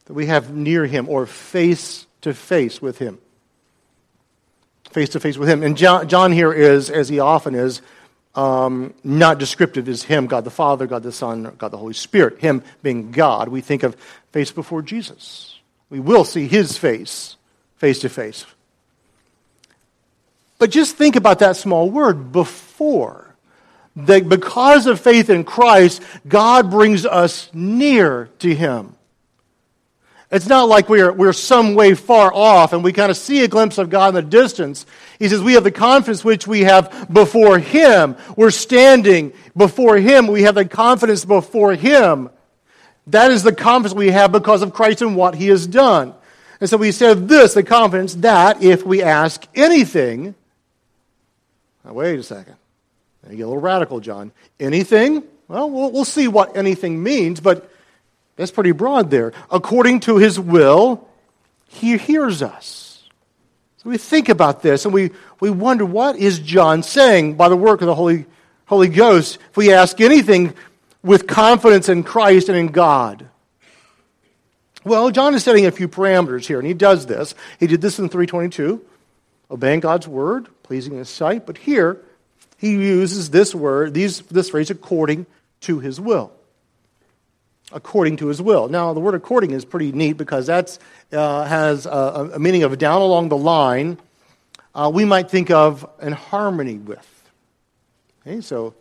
that 0.06 0.14
we 0.14 0.28
have 0.28 0.54
near 0.56 0.86
him 0.86 1.10
or 1.10 1.26
face 1.26 2.08
to 2.22 2.34
face 2.34 2.82
with 2.82 2.98
him. 2.98 3.20
Face 4.92 5.10
to 5.10 5.20
face 5.20 5.38
with 5.38 5.50
him. 5.50 5.64
And 5.64 5.76
John, 5.76 6.08
John, 6.08 6.32
here 6.32 6.54
is, 6.54 6.90
as 6.90 7.10
he 7.10 7.20
often 7.20 7.56
is, 7.56 7.82
um, 8.38 8.94
not 9.04 9.40
descriptive 9.40 9.90
is 9.90 10.04
him, 10.04 10.28
God 10.28 10.44
the 10.44 10.52
Father, 10.52 10.86
God 10.86 11.02
the 11.02 11.12
Son, 11.12 11.56
God 11.58 11.70
the 11.70 11.78
Holy 11.78 11.96
Spirit. 11.96 12.40
Him 12.40 12.62
being 12.84 13.12
God. 13.12 13.50
We 13.50 13.62
think 13.62 13.82
of 13.82 13.98
face 14.32 14.52
before 14.52 14.84
Jesus. 14.84 15.60
We 15.90 16.00
will 16.00 16.24
see 16.24 16.48
his 16.48 16.78
face, 16.78 17.36
face 17.78 18.00
to 18.00 18.10
face. 18.10 18.46
But 20.60 20.70
just 20.70 20.96
think 20.96 21.16
about 21.16 21.40
that 21.40 21.58
small 21.58 21.90
word, 21.90 22.32
before. 22.32 23.36
That 23.96 24.30
because 24.30 24.86
of 24.86 25.00
faith 25.00 25.32
in 25.32 25.44
Christ, 25.44 26.04
God 26.28 26.70
brings 26.70 27.08
us 27.08 27.50
near 27.54 28.30
to 28.40 28.54
him. 28.54 28.94
It's 30.30 30.48
not 30.48 30.68
like 30.68 30.90
we're, 30.90 31.12
we're 31.14 31.32
some 31.32 31.74
way 31.74 31.94
far 31.94 32.34
off 32.34 32.74
and 32.74 32.84
we 32.84 32.92
kind 32.92 33.10
of 33.10 33.16
see 33.16 33.44
a 33.44 33.48
glimpse 33.48 33.78
of 33.78 33.90
God 33.90 34.10
in 34.10 34.16
the 34.16 34.22
distance. 34.30 34.86
He 35.20 35.30
says, 35.30 35.42
We 35.42 35.54
have 35.54 35.64
the 35.64 35.72
confidence 35.72 36.26
which 36.26 36.46
we 36.46 36.62
have 36.62 37.08
before 37.12 37.60
Him. 37.60 38.18
We're 38.36 38.52
standing 38.52 39.32
before 39.56 39.96
Him. 39.98 40.28
We 40.28 40.44
have 40.44 40.56
the 40.56 40.66
confidence 40.66 41.24
before 41.24 41.76
Him. 41.76 42.30
That 43.08 43.32
is 43.32 43.44
the 43.44 43.56
confidence 43.56 43.96
we 43.96 44.12
have 44.12 44.34
because 44.34 44.62
of 44.62 44.74
Christ 44.74 45.02
and 45.02 45.16
what 45.16 45.34
He 45.34 45.48
has 45.48 45.66
done. 45.66 46.14
And 46.60 46.70
so 46.70 46.76
we 46.76 46.92
said 46.92 47.30
this 47.30 47.54
the 47.54 47.64
confidence 47.64 48.16
that 48.16 48.62
if 48.62 48.86
we 48.86 49.02
ask 49.02 49.48
anything, 49.56 50.36
now 51.86 51.94
wait 51.94 52.20
a 52.20 52.24
second. 52.24 52.56
You 53.30 53.38
get 53.38 53.44
a 53.44 53.48
little 53.48 53.62
radical, 53.62 54.02
John. 54.02 54.34
Anything? 54.60 55.24
Well, 55.48 55.70
well, 55.70 55.92
we'll 55.92 56.06
see 56.06 56.28
what 56.28 56.58
anything 56.58 57.02
means, 57.02 57.40
but 57.40 57.72
that's 58.38 58.52
pretty 58.52 58.72
broad 58.72 59.10
there. 59.10 59.34
According 59.52 60.02
to 60.02 60.18
his 60.18 60.40
will, 60.40 61.06
he 61.68 61.98
hears 61.98 62.42
us. 62.42 63.04
So 63.78 63.90
we 63.90 63.98
think 63.98 64.30
about 64.30 64.62
this 64.62 64.86
and 64.86 64.94
we, 64.94 65.12
we 65.40 65.50
wonder 65.50 65.86
what 65.86 66.16
is 66.16 66.40
John 66.40 66.84
saying 66.84 67.36
by 67.36 67.50
the 67.50 67.58
work 67.58 67.82
of 67.82 67.88
the 67.88 67.96
Holy, 67.96 68.26
Holy 68.66 68.88
Ghost 68.88 69.40
if 69.50 69.58
we 69.58 69.74
ask 69.74 70.00
anything 70.00 70.54
with 71.04 71.28
confidence 71.28 71.90
in 71.90 72.04
Christ 72.04 72.48
and 72.48 72.58
in 72.58 72.68
God. 72.68 73.28
Well, 74.84 75.10
John 75.12 75.34
is 75.34 75.44
setting 75.44 75.66
a 75.66 75.72
few 75.72 75.90
parameters 75.90 76.46
here, 76.46 76.60
and 76.60 76.68
he 76.68 76.74
does 76.74 77.08
this. 77.08 77.36
He 77.60 77.68
did 77.68 77.82
this 77.82 78.00
in 78.00 78.08
322, 78.08 78.86
obeying 79.52 79.82
God's 79.82 80.08
word, 80.08 80.48
pleasing 80.64 80.94
his 80.96 81.10
sight. 81.10 81.46
But 81.46 81.58
here, 81.58 82.00
he 82.58 82.72
uses 82.72 83.30
this 83.30 83.54
word, 83.54 83.94
these, 83.94 84.22
this 84.22 84.50
phrase, 84.50 84.70
according 84.70 85.26
to 85.62 85.80
his 85.80 86.00
will 86.00 86.32
according 87.72 88.18
to 88.18 88.28
his 88.28 88.42
will. 88.42 88.68
Now, 88.68 88.94
the 88.94 89.00
word 89.00 89.16
according 89.16 89.52
is 89.52 89.66
pretty 89.66 89.92
neat 89.92 90.14
because 90.14 90.48
that 90.48 90.78
uh, 91.12 91.44
has 91.46 91.86
a, 91.86 92.32
a, 92.34 92.40
meaning 92.40 92.64
of 92.64 92.78
down 92.78 93.02
along 93.02 93.30
the 93.30 93.38
line. 93.38 93.98
Uh, 94.74 94.90
we 94.94 95.06
might 95.06 95.30
think 95.30 95.52
of 95.52 95.90
in 96.02 96.14
harmony 96.14 96.78
with. 96.78 97.30
Okay, 98.22 98.42
so 98.42 98.74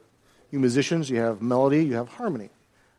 you 0.51 0.59
musicians, 0.59 1.11
you 1.11 1.19
have 1.19 1.43
melody, 1.43 1.85
you 1.85 1.95
have 1.95 2.09
harmony. 2.09 2.51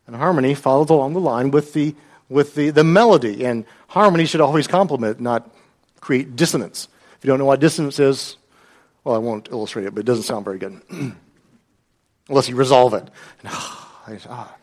And 0.08 0.16
harmony 0.16 0.56
follows 0.56 0.90
along 0.90 1.14
the 1.14 1.20
line 1.20 1.52
with 1.52 1.74
the, 1.74 1.96
with 2.30 2.56
the, 2.56 2.70
the 2.70 2.84
melody. 2.84 3.46
And 3.46 3.66
harmony 3.88 4.26
should 4.26 4.42
always 4.42 4.68
complement, 4.68 5.20
not 5.20 5.50
create 6.00 6.36
dissonance. 6.36 6.88
If 7.18 7.26
you 7.26 7.30
don't 7.30 7.40
know 7.40 7.46
what 7.46 7.60
dissonance 7.60 8.00
is, 8.00 8.38
well, 9.04 9.16
I 9.16 9.20
won't 9.20 9.50
illustrate 9.50 9.86
it, 9.86 9.96
but 9.96 10.02
it 10.02 10.06
doesn't 10.06 10.24
sound 10.24 10.46
very 10.46 10.58
good. 10.58 10.82
Unless 12.30 12.50
you 12.50 12.56
resolve 12.56 12.94
it. 12.94 13.04
And, 13.04 13.12
ah, 13.52 14.56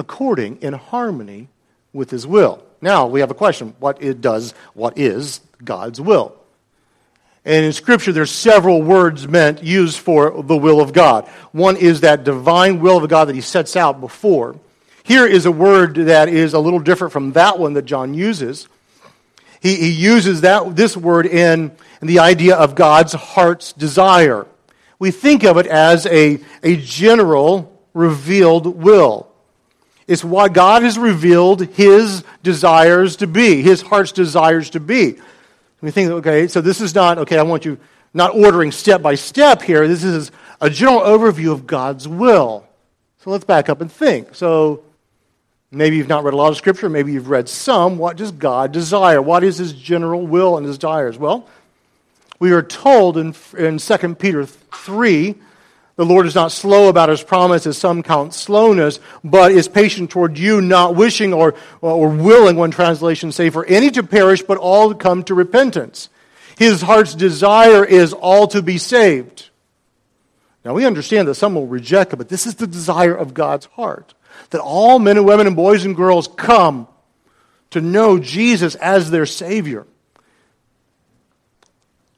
according 0.00 0.60
in 0.62 0.72
harmony 0.72 1.48
with 1.92 2.10
his 2.10 2.26
will. 2.26 2.64
Now 2.80 3.06
we 3.06 3.20
have 3.20 3.30
a 3.30 3.34
question. 3.34 3.74
What 3.78 4.02
it 4.02 4.20
does, 4.20 4.52
what 4.74 4.98
is 4.98 5.40
God's 5.62 6.00
will? 6.00 6.36
And 7.44 7.64
in 7.64 7.72
Scripture, 7.72 8.12
there's 8.12 8.30
several 8.30 8.82
words 8.82 9.26
meant 9.26 9.62
used 9.62 9.98
for 9.98 10.42
the 10.42 10.56
will 10.56 10.80
of 10.80 10.92
God. 10.92 11.26
One 11.52 11.76
is 11.76 12.00
that 12.00 12.24
divine 12.24 12.80
will 12.80 13.02
of 13.02 13.08
God 13.08 13.26
that 13.26 13.34
he 13.34 13.40
sets 13.40 13.76
out 13.76 14.00
before. 14.00 14.56
Here 15.04 15.26
is 15.26 15.46
a 15.46 15.52
word 15.52 15.94
that 15.94 16.28
is 16.28 16.52
a 16.52 16.58
little 16.58 16.80
different 16.80 17.12
from 17.12 17.32
that 17.32 17.58
one 17.58 17.72
that 17.74 17.86
John 17.86 18.12
uses. 18.12 18.68
He, 19.60 19.74
he 19.76 19.90
uses 19.90 20.42
that, 20.42 20.76
this 20.76 20.96
word 20.96 21.26
in, 21.26 21.72
in 22.00 22.06
the 22.06 22.18
idea 22.18 22.56
of 22.56 22.74
God's 22.74 23.14
heart's 23.14 23.72
desire. 23.72 24.46
We 24.98 25.10
think 25.10 25.42
of 25.42 25.56
it 25.56 25.66
as 25.66 26.04
a, 26.06 26.40
a 26.62 26.76
general 26.76 27.80
revealed 27.94 28.66
will. 28.66 29.29
It's 30.10 30.24
what 30.24 30.52
God 30.52 30.82
has 30.82 30.98
revealed 30.98 31.60
his 31.60 32.24
desires 32.42 33.14
to 33.18 33.28
be, 33.28 33.62
his 33.62 33.80
heart's 33.80 34.10
desires 34.10 34.70
to 34.70 34.80
be. 34.80 35.20
We 35.80 35.92
think, 35.92 36.10
okay, 36.10 36.48
so 36.48 36.60
this 36.60 36.80
is 36.80 36.96
not, 36.96 37.18
okay, 37.18 37.38
I 37.38 37.42
want 37.42 37.64
you 37.64 37.78
not 38.12 38.34
ordering 38.34 38.72
step 38.72 39.02
by 39.02 39.14
step 39.14 39.62
here. 39.62 39.86
This 39.86 40.02
is 40.02 40.32
a 40.60 40.68
general 40.68 41.02
overview 41.02 41.52
of 41.52 41.64
God's 41.64 42.08
will. 42.08 42.66
So 43.18 43.30
let's 43.30 43.44
back 43.44 43.68
up 43.68 43.80
and 43.80 43.90
think. 43.90 44.34
So 44.34 44.82
maybe 45.70 45.96
you've 45.96 46.08
not 46.08 46.24
read 46.24 46.34
a 46.34 46.36
lot 46.36 46.50
of 46.50 46.56
scripture, 46.56 46.88
maybe 46.88 47.12
you've 47.12 47.30
read 47.30 47.48
some. 47.48 47.96
What 47.96 48.16
does 48.16 48.32
God 48.32 48.72
desire? 48.72 49.22
What 49.22 49.44
is 49.44 49.58
his 49.58 49.72
general 49.72 50.26
will 50.26 50.56
and 50.56 50.66
His 50.66 50.76
desires? 50.76 51.18
Well, 51.18 51.48
we 52.40 52.50
are 52.50 52.62
told 52.62 53.16
in, 53.16 53.32
in 53.56 53.78
2 53.78 54.14
Peter 54.16 54.44
3 54.44 55.36
the 56.00 56.06
Lord 56.06 56.24
is 56.24 56.34
not 56.34 56.50
slow 56.50 56.88
about 56.88 57.10
his 57.10 57.22
promise, 57.22 57.66
as 57.66 57.76
some 57.76 58.02
count 58.02 58.32
slowness, 58.32 59.00
but 59.22 59.52
is 59.52 59.68
patient 59.68 60.08
toward 60.08 60.38
you, 60.38 60.62
not 60.62 60.96
wishing 60.96 61.34
or, 61.34 61.54
or 61.82 62.08
willing, 62.08 62.56
one 62.56 62.70
translation 62.70 63.32
say, 63.32 63.50
for 63.50 63.66
any 63.66 63.90
to 63.90 64.02
perish, 64.02 64.40
but 64.40 64.56
all 64.56 64.88
to 64.88 64.94
come 64.94 65.22
to 65.24 65.34
repentance. 65.34 66.08
His 66.56 66.80
heart's 66.80 67.14
desire 67.14 67.84
is 67.84 68.14
all 68.14 68.46
to 68.46 68.62
be 68.62 68.78
saved. 68.78 69.50
Now 70.64 70.72
we 70.72 70.86
understand 70.86 71.28
that 71.28 71.34
some 71.34 71.54
will 71.54 71.66
reject 71.66 72.14
it, 72.14 72.16
but 72.16 72.30
this 72.30 72.46
is 72.46 72.54
the 72.54 72.66
desire 72.66 73.14
of 73.14 73.34
God's 73.34 73.66
heart. 73.66 74.14
That 74.48 74.62
all 74.62 74.98
men 74.98 75.18
and 75.18 75.26
women 75.26 75.48
and 75.48 75.54
boys 75.54 75.84
and 75.84 75.94
girls 75.94 76.28
come 76.28 76.88
to 77.72 77.82
know 77.82 78.18
Jesus 78.18 78.74
as 78.76 79.10
their 79.10 79.26
Savior. 79.26 79.86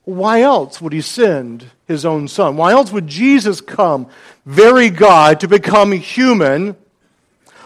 Why 0.05 0.43
else 0.43 0.81
would 0.81 0.93
he 0.93 1.01
send 1.01 1.69
his 1.93 2.05
own 2.05 2.27
son? 2.27 2.57
Why 2.57 2.73
else 2.73 2.91
would 2.91 3.07
Jesus 3.07 3.61
come, 3.61 4.09
very 4.45 4.91
God, 4.91 5.41
to 5.41 5.49
become 5.49 5.93
human, 5.93 6.77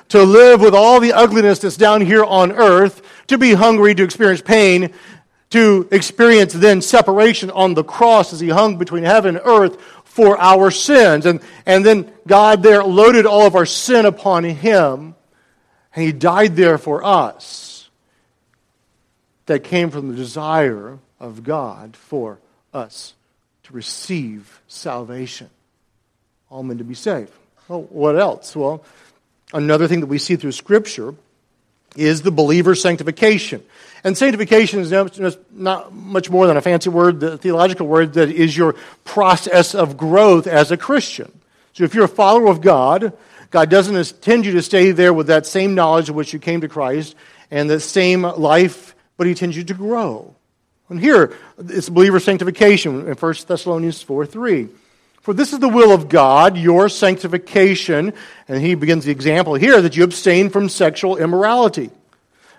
to 0.09 0.23
live 0.23 0.61
with 0.61 0.75
all 0.75 1.00
the 1.00 1.12
ugliness 1.12 1.61
that's 1.61 1.76
down 1.76 2.00
here 2.00 2.25
on 2.25 2.52
earth, 2.52 3.02
to 3.28 3.38
be 3.38 3.54
hungry, 3.54 3.95
to 3.95 4.04
experience 4.04 4.42
pain, 4.42 4.92
to 5.50 5.88
experience 5.90 6.52
then 6.52 6.83
separation 6.83 7.50
on 7.50 7.75
the 7.75 7.85
cross 7.85 8.33
as 8.33 8.40
he 8.40 8.49
hung 8.49 8.76
between 8.76 9.04
heaven 9.04 9.37
and 9.37 9.47
earth 9.47 9.80
for 10.04 10.38
our 10.38 10.71
sins. 10.71 11.26
And, 11.26 11.40
and 11.64 11.85
then 11.85 12.12
God 12.26 12.62
there 12.62 12.85
loaded 12.85 13.26
all 13.26 13.47
of 13.47 13.54
our 13.54 13.66
sin 13.66 14.06
upon 14.06 14.45
him, 14.45 15.14
and 15.95 16.04
he 16.04 16.12
died 16.12 16.56
there 16.56 16.78
for 16.78 17.04
us. 17.04 17.88
That 19.47 19.62
came 19.62 19.90
from 19.90 20.09
the 20.09 20.16
desire 20.16 20.99
of 21.21 21.45
God 21.45 21.97
for 21.97 22.40
us 22.75 23.14
to 23.66 23.73
receive 23.73 24.61
salvation. 24.68 25.50
All 26.50 26.62
men 26.62 26.78
to 26.78 26.85
be 26.85 26.94
saved. 26.94 27.32
Well, 27.68 27.82
what 27.82 28.18
else? 28.18 28.54
Well, 28.54 28.85
another 29.52 29.88
thing 29.88 30.00
that 30.00 30.06
we 30.06 30.18
see 30.18 30.37
through 30.37 30.52
Scripture 30.52 31.14
is 31.96 32.23
the 32.23 32.30
believer's 32.30 32.80
sanctification. 32.80 33.64
And 34.04 34.16
sanctification 34.16 34.80
is 34.80 34.92
not 35.50 35.92
much 35.92 36.30
more 36.30 36.46
than 36.46 36.56
a 36.56 36.61
fancy 36.61 36.90
word, 36.90 37.18
the 37.18 37.38
theological 37.38 37.88
word 37.88 38.12
that 38.12 38.30
is 38.30 38.56
your 38.56 38.75
process 39.04 39.75
of 39.75 39.96
growth 39.96 40.46
as 40.46 40.70
a 40.70 40.76
Christian. 40.76 41.32
So 41.73 41.82
if 41.82 41.94
you're 41.94 42.04
a 42.04 42.08
follower 42.08 42.49
of 42.49 42.61
God, 42.61 43.12
God 43.50 43.68
doesn't 43.68 43.96
intend 43.96 44.46
you 44.46 44.52
to 44.52 44.62
stay 44.62 44.92
there 44.92 45.12
with 45.12 45.26
that 45.26 45.44
same 45.44 45.75
knowledge 45.75 46.08
of 46.08 46.14
which 46.14 46.32
you 46.32 46.38
came 46.38 46.61
to 46.61 46.68
Christ 46.68 47.16
and 47.50 47.68
the 47.68 47.80
same 47.80 48.23
life, 48.23 48.94
but 49.16 49.26
He 49.26 49.32
intends 49.32 49.56
you 49.56 49.64
to 49.64 49.75
grow. 49.75 50.36
And 50.88 51.00
here, 51.00 51.35
it's 51.59 51.88
believer 51.88 52.21
sanctification 52.21 53.07
in 53.07 53.14
1 53.14 53.35
Thessalonians 53.47 54.02
4 54.02 54.26
3. 54.26 54.69
For 55.21 55.35
this 55.35 55.52
is 55.52 55.59
the 55.59 55.69
will 55.69 55.93
of 55.93 56.09
God, 56.09 56.57
your 56.57 56.88
sanctification. 56.88 58.12
And 58.47 58.62
he 58.62 58.76
begins 58.76 59.05
the 59.05 59.11
example 59.11 59.55
here 59.55 59.83
that 59.83 59.97
you 59.97 60.05
abstain 60.05 60.50
from 60.50 60.69
sexual 60.69 61.16
immorality. 61.16 61.90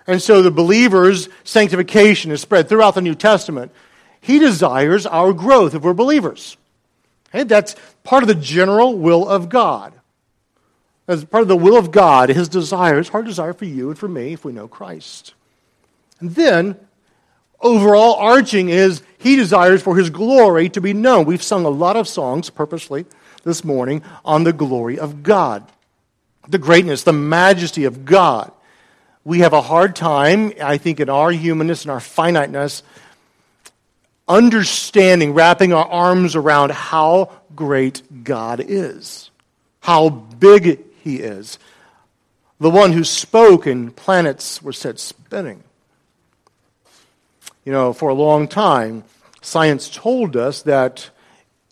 And 0.06 0.22
so 0.22 0.42
the 0.42 0.52
believer's 0.52 1.30
sanctification 1.46 2.32
is 2.32 2.42
spread 2.42 2.68
throughout 2.68 2.96
the 2.96 3.02
New 3.02 3.16
Testament. 3.16 3.72
He 4.20 4.40
desires 4.40 5.06
our 5.06 5.32
growth 5.32 5.76
if 5.76 5.82
we're 5.82 5.94
believers. 5.94 6.58
Okay? 7.30 7.44
That's 7.44 7.76
part 8.04 8.24
of 8.24 8.28
the 8.28 8.36
general 8.36 8.98
will 8.98 9.28
of 9.28 9.48
God. 9.48 9.94
As 11.08 11.24
part 11.24 11.44
of 11.44 11.48
the 11.48 11.56
will 11.56 11.78
of 11.78 11.92
God, 11.92 12.28
his 12.28 12.50
desire, 12.50 12.98
his 12.98 13.08
heart 13.08 13.26
desire 13.26 13.54
for 13.54 13.64
you 13.64 13.90
and 13.90 13.98
for 13.98 14.10
me 14.10 14.34
if 14.34 14.44
we 14.44 14.52
know 14.52 14.68
Christ. 14.68 15.34
And 16.20 16.36
then 16.36 16.78
overall 17.62 18.16
arching 18.16 18.70
is 18.70 19.02
he 19.18 19.36
desires 19.36 19.82
for 19.82 19.96
his 19.98 20.10
glory 20.10 20.70
to 20.70 20.82
be 20.82 20.94
known. 20.94 21.26
We've 21.26 21.44
sung 21.44 21.66
a 21.66 21.70
lot 21.70 21.96
of 21.96 22.08
songs 22.08 22.50
purposely 22.50 23.06
this 23.44 23.64
morning 23.64 24.04
on 24.24 24.44
the 24.44 24.54
glory 24.54 25.00
of 25.00 25.24
God, 25.24 25.70
the 26.48 26.58
greatness, 26.58 27.04
the 27.04 27.14
majesty 27.14 27.86
of 27.86 28.06
God. 28.06 28.52
we 29.24 29.40
have 29.40 29.54
a 29.54 29.62
hard 29.62 29.96
time, 29.96 30.54
I 30.62 30.78
think, 30.78 31.02
in 31.02 31.10
our 31.10 31.32
humanness 31.32 31.82
and 31.84 31.92
our 31.92 32.00
finiteness, 32.00 32.82
understanding, 34.28 35.34
wrapping 35.34 35.74
our 35.74 35.86
arms 35.86 36.36
around 36.36 36.72
how 36.72 37.32
great 37.56 38.24
God 38.24 38.64
is, 38.66 39.30
how 39.82 40.10
big 40.10 40.80
He 41.04 41.18
is. 41.18 41.60
The 42.60 42.70
one 42.70 42.94
who 42.94 43.04
spoke 43.04 43.66
and 43.66 43.96
planets 43.96 44.62
were 44.62 44.74
set 44.74 45.00
spinning. 45.00 45.64
You 47.68 47.74
know, 47.74 47.92
for 47.92 48.08
a 48.08 48.14
long 48.14 48.48
time, 48.48 49.04
science 49.42 49.90
told 49.90 50.38
us 50.38 50.62
that 50.62 51.10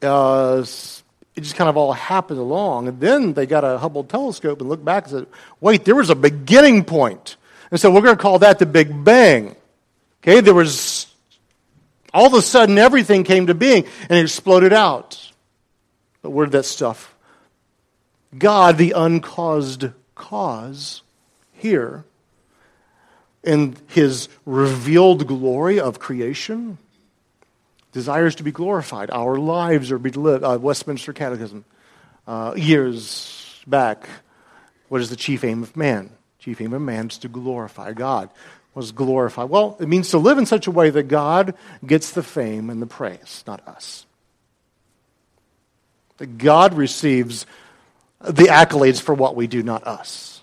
uh, 0.02 0.58
it 0.62 1.42
just 1.42 1.56
kind 1.56 1.70
of 1.70 1.78
all 1.78 1.94
happened 1.94 2.38
along. 2.38 2.90
And 2.90 3.00
then 3.00 3.32
they 3.32 3.46
got 3.46 3.64
a 3.64 3.78
Hubble 3.78 4.04
telescope 4.04 4.60
and 4.60 4.68
looked 4.68 4.84
back 4.84 5.06
and 5.06 5.12
said, 5.12 5.28
wait, 5.62 5.86
there 5.86 5.96
was 5.96 6.10
a 6.10 6.16
beginning 6.16 6.84
point. 6.84 7.38
And 7.72 7.80
so 7.80 7.90
we're 7.90 8.02
going 8.02 8.18
to 8.18 8.22
call 8.22 8.40
that 8.40 8.60
the 8.60 8.66
Big 8.66 9.06
Bang. 9.06 9.56
Okay, 10.22 10.42
there 10.42 10.54
was 10.54 11.08
all 12.14 12.26
of 12.26 12.34
a 12.34 12.42
sudden 12.42 12.78
everything 12.78 13.24
came 13.24 13.48
to 13.48 13.54
being 13.54 13.86
and 14.10 14.20
it 14.20 14.24
exploded 14.24 14.74
out. 14.74 15.32
But 16.22 16.32
where 16.32 16.46
did 16.46 16.52
that 16.52 16.66
stuff? 16.66 17.16
God, 18.38 18.78
the 18.78 18.92
uncaused 18.98 19.92
cause, 20.14 21.04
here 21.54 22.04
in 23.46 23.78
his 23.88 24.28
revealed 24.46 25.28
glory 25.28 25.80
of 25.80 26.00
creation, 26.00 26.78
desires 27.92 28.36
to 28.36 28.44
be 28.44 28.52
glorified. 28.52 29.10
Our 29.12 29.38
lives 29.38 29.92
are 29.92 30.00
be 30.00 30.12
lived. 30.12 30.44
Uh, 30.44 30.58
Westminster 30.60 31.14
Catechism, 31.14 31.64
uh, 32.28 32.54
years 32.58 33.64
back. 33.68 34.10
What 34.90 35.02
is 35.02 35.10
the 35.10 35.16
chief 35.16 35.44
aim 35.44 35.64
of 35.64 35.78
man? 35.78 36.10
Chief 36.40 36.60
aim 36.60 36.74
of 36.74 36.82
man 36.82 37.08
is 37.08 37.20
to 37.20 37.28
glorify 37.28 37.94
God. 37.94 38.30
Was 38.74 38.92
glorify? 38.92 39.44
Well, 39.44 39.78
it 39.80 39.88
means 39.88 40.10
to 40.10 40.18
live 40.18 40.38
in 40.38 40.46
such 40.46 40.68
a 40.68 40.72
way 40.72 40.90
that 40.90 41.04
God 41.04 41.54
gets 41.86 42.12
the 42.12 42.22
fame 42.22 42.70
and 42.70 42.82
the 42.82 42.86
praise, 42.86 43.42
not 43.48 43.66
us. 43.66 44.06
That 46.18 46.38
God 46.38 46.74
receives 46.74 47.46
the 48.20 48.48
accolades 48.48 49.00
for 49.00 49.16
what 49.16 49.38
we 49.38 49.48
do, 49.48 49.64
not 49.64 49.88
us. 49.88 50.42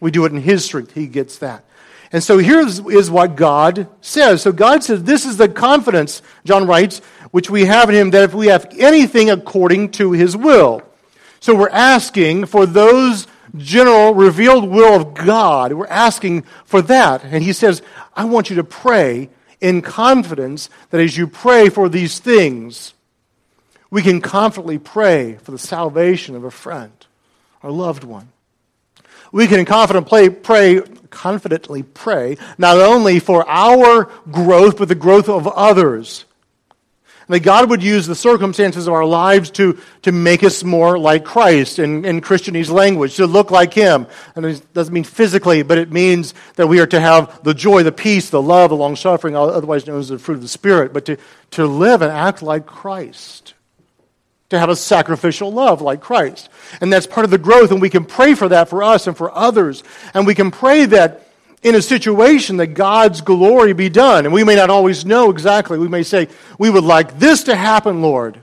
We 0.00 0.10
do 0.10 0.24
it 0.24 0.32
in 0.32 0.40
His 0.40 0.64
strength. 0.64 0.94
He 0.94 1.06
gets 1.06 1.38
that. 1.38 1.66
And 2.12 2.22
so 2.22 2.38
here 2.38 2.60
is 2.60 3.10
what 3.10 3.36
God 3.36 3.88
says. 4.00 4.42
So 4.42 4.52
God 4.52 4.84
says, 4.84 5.04
This 5.04 5.24
is 5.24 5.36
the 5.36 5.48
confidence, 5.48 6.22
John 6.44 6.66
writes, 6.66 7.00
which 7.30 7.50
we 7.50 7.64
have 7.64 7.88
in 7.88 7.94
Him, 7.94 8.10
that 8.10 8.24
if 8.24 8.34
we 8.34 8.46
have 8.46 8.66
anything 8.78 9.30
according 9.30 9.90
to 9.92 10.12
His 10.12 10.36
will. 10.36 10.82
So 11.40 11.54
we're 11.54 11.68
asking 11.68 12.46
for 12.46 12.66
those 12.66 13.26
general 13.56 14.14
revealed 14.14 14.68
will 14.68 14.94
of 14.94 15.14
God. 15.14 15.72
We're 15.72 15.86
asking 15.86 16.42
for 16.64 16.82
that. 16.82 17.24
And 17.24 17.42
He 17.42 17.52
says, 17.52 17.82
I 18.14 18.24
want 18.24 18.50
you 18.50 18.56
to 18.56 18.64
pray 18.64 19.30
in 19.60 19.82
confidence 19.82 20.70
that 20.90 21.00
as 21.00 21.16
you 21.16 21.26
pray 21.26 21.68
for 21.68 21.88
these 21.88 22.18
things, 22.18 22.94
we 23.90 24.02
can 24.02 24.20
confidently 24.20 24.78
pray 24.78 25.36
for 25.42 25.52
the 25.52 25.58
salvation 25.58 26.34
of 26.34 26.44
a 26.44 26.50
friend, 26.50 26.92
our 27.62 27.70
loved 27.70 28.04
one. 28.04 28.28
We 29.32 29.46
can 29.46 29.64
confidently 29.64 30.30
pray, 30.30 30.80
confidently 31.10 31.82
pray 31.82 32.36
not 32.58 32.78
only 32.78 33.20
for 33.20 33.48
our 33.48 34.04
growth, 34.30 34.78
but 34.78 34.88
the 34.88 34.94
growth 34.94 35.28
of 35.28 35.46
others. 35.46 36.24
And 37.28 37.34
that 37.34 37.40
God 37.40 37.70
would 37.70 37.82
use 37.82 38.06
the 38.06 38.14
circumstances 38.14 38.86
of 38.86 38.94
our 38.94 39.04
lives 39.04 39.50
to, 39.52 39.80
to 40.02 40.12
make 40.12 40.44
us 40.44 40.62
more 40.62 40.96
like 40.96 41.24
Christ 41.24 41.80
in, 41.80 42.04
in 42.04 42.20
Christianese 42.20 42.70
language, 42.70 43.16
to 43.16 43.26
look 43.26 43.50
like 43.50 43.74
Him. 43.74 44.06
And 44.36 44.46
it 44.46 44.72
doesn't 44.74 44.94
mean 44.94 45.02
physically, 45.02 45.64
but 45.64 45.76
it 45.76 45.90
means 45.90 46.34
that 46.54 46.68
we 46.68 46.78
are 46.78 46.86
to 46.86 47.00
have 47.00 47.42
the 47.42 47.52
joy, 47.52 47.82
the 47.82 47.90
peace, 47.90 48.30
the 48.30 48.40
love, 48.40 48.70
the 48.70 48.76
long 48.76 48.94
suffering, 48.94 49.34
otherwise 49.34 49.88
known 49.88 49.98
as 49.98 50.08
the 50.08 50.20
fruit 50.20 50.36
of 50.36 50.42
the 50.42 50.48
Spirit, 50.48 50.92
but 50.92 51.04
to, 51.06 51.16
to 51.52 51.66
live 51.66 52.00
and 52.00 52.12
act 52.12 52.42
like 52.42 52.64
Christ 52.64 53.54
to 54.50 54.58
have 54.58 54.68
a 54.68 54.76
sacrificial 54.76 55.52
love 55.52 55.82
like 55.82 56.00
Christ. 56.00 56.48
And 56.80 56.92
that's 56.92 57.06
part 57.06 57.24
of 57.24 57.30
the 57.30 57.38
growth, 57.38 57.70
and 57.72 57.80
we 57.80 57.90
can 57.90 58.04
pray 58.04 58.34
for 58.34 58.48
that 58.48 58.68
for 58.68 58.82
us 58.82 59.06
and 59.06 59.16
for 59.16 59.34
others. 59.34 59.82
And 60.14 60.26
we 60.26 60.34
can 60.34 60.50
pray 60.50 60.86
that 60.86 61.26
in 61.62 61.74
a 61.74 61.82
situation 61.82 62.58
that 62.58 62.68
God's 62.68 63.22
glory 63.22 63.72
be 63.72 63.88
done. 63.88 64.24
And 64.24 64.32
we 64.32 64.44
may 64.44 64.54
not 64.54 64.70
always 64.70 65.04
know 65.04 65.30
exactly. 65.30 65.78
We 65.78 65.88
may 65.88 66.04
say, 66.04 66.28
We 66.58 66.70
would 66.70 66.84
like 66.84 67.18
this 67.18 67.44
to 67.44 67.56
happen, 67.56 68.02
Lord. 68.02 68.40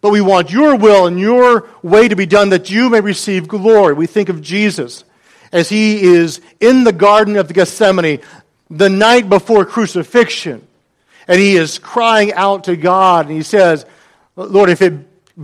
But 0.00 0.10
we 0.10 0.20
want 0.20 0.50
your 0.50 0.76
will 0.76 1.06
and 1.06 1.18
your 1.18 1.68
way 1.82 2.08
to 2.08 2.16
be 2.16 2.26
done 2.26 2.50
that 2.50 2.70
you 2.70 2.90
may 2.90 3.00
receive 3.00 3.46
glory. 3.46 3.94
We 3.94 4.06
think 4.06 4.28
of 4.28 4.42
Jesus 4.42 5.04
as 5.52 5.68
he 5.68 6.02
is 6.02 6.40
in 6.60 6.84
the 6.84 6.92
Garden 6.92 7.36
of 7.36 7.52
Gethsemane 7.52 8.20
the 8.68 8.88
night 8.88 9.28
before 9.28 9.64
crucifixion. 9.64 10.66
And 11.28 11.40
he 11.40 11.56
is 11.56 11.78
crying 11.78 12.32
out 12.32 12.64
to 12.64 12.76
God, 12.76 13.26
and 13.26 13.34
he 13.34 13.44
says, 13.44 13.86
Lord, 14.36 14.70
if 14.70 14.82
it 14.82 14.92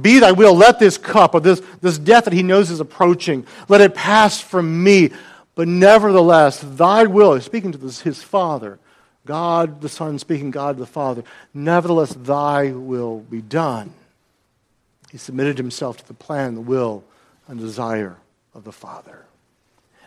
be 0.02 0.18
thy 0.18 0.32
will, 0.32 0.54
let 0.54 0.78
this 0.78 0.98
cup 0.98 1.34
or 1.34 1.40
this, 1.40 1.62
this 1.80 1.98
death 1.98 2.24
that 2.24 2.32
he 2.32 2.42
knows 2.42 2.70
is 2.70 2.80
approaching, 2.80 3.46
let 3.68 3.80
it 3.80 3.94
pass 3.94 4.40
from 4.40 4.82
me. 4.82 5.10
But 5.54 5.68
nevertheless, 5.68 6.60
thy 6.60 7.04
will, 7.04 7.40
speaking 7.40 7.72
to 7.72 7.78
this, 7.78 8.00
his 8.00 8.22
Father, 8.22 8.78
God 9.26 9.80
the 9.80 9.88
Son 9.88 10.18
speaking 10.18 10.50
God 10.50 10.78
the 10.78 10.86
Father, 10.86 11.22
nevertheless, 11.52 12.14
thy 12.14 12.72
will 12.72 13.20
be 13.20 13.42
done. 13.42 13.92
He 15.10 15.18
submitted 15.18 15.58
himself 15.58 15.96
to 15.98 16.06
the 16.06 16.14
plan, 16.14 16.54
the 16.54 16.60
will, 16.60 17.04
and 17.46 17.58
desire 17.58 18.16
of 18.54 18.64
the 18.64 18.72
Father. 18.72 19.24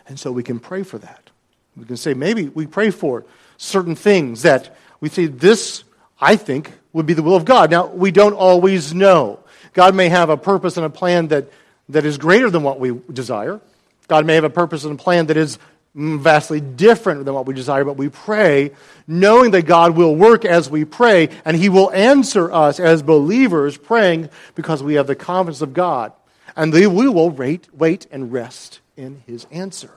And 0.06 0.18
so 0.18 0.32
we 0.32 0.42
can 0.42 0.58
pray 0.58 0.82
for 0.82 0.98
that. 0.98 1.30
We 1.76 1.84
can 1.84 1.96
say, 1.96 2.14
maybe 2.14 2.48
we 2.48 2.66
pray 2.66 2.90
for 2.90 3.24
certain 3.56 3.94
things 3.94 4.42
that 4.42 4.76
we 5.00 5.08
say, 5.08 5.26
this, 5.26 5.84
I 6.20 6.36
think, 6.36 6.72
would 6.92 7.06
be 7.06 7.14
the 7.14 7.22
will 7.22 7.36
of 7.36 7.44
God. 7.44 7.70
Now, 7.70 7.86
we 7.86 8.10
don't 8.10 8.34
always 8.34 8.94
know. 8.94 9.38
God 9.72 9.94
may 9.94 10.08
have 10.08 10.30
a 10.30 10.36
purpose 10.36 10.76
and 10.76 10.84
a 10.84 10.90
plan 10.90 11.28
that, 11.28 11.50
that 11.88 12.04
is 12.04 12.18
greater 12.18 12.50
than 12.50 12.62
what 12.62 12.78
we 12.78 12.98
desire. 13.12 13.60
God 14.08 14.26
may 14.26 14.34
have 14.34 14.44
a 14.44 14.50
purpose 14.50 14.84
and 14.84 14.98
a 14.98 15.02
plan 15.02 15.26
that 15.26 15.36
is 15.36 15.58
vastly 15.94 16.60
different 16.60 17.24
than 17.24 17.34
what 17.34 17.46
we 17.46 17.54
desire, 17.54 17.84
but 17.84 17.96
we 17.96 18.08
pray 18.08 18.72
knowing 19.06 19.50
that 19.50 19.62
God 19.62 19.96
will 19.96 20.14
work 20.14 20.44
as 20.44 20.70
we 20.70 20.84
pray, 20.84 21.28
and 21.44 21.56
He 21.56 21.68
will 21.68 21.90
answer 21.92 22.50
us 22.52 22.80
as 22.80 23.02
believers 23.02 23.76
praying 23.76 24.30
because 24.54 24.82
we 24.82 24.94
have 24.94 25.06
the 25.06 25.14
confidence 25.14 25.60
of 25.62 25.74
God. 25.74 26.12
And 26.56 26.72
we 26.72 26.86
will 26.86 27.30
wait, 27.30 27.68
wait 27.72 28.06
and 28.10 28.32
rest 28.32 28.80
in 28.96 29.22
His 29.26 29.46
answer. 29.50 29.90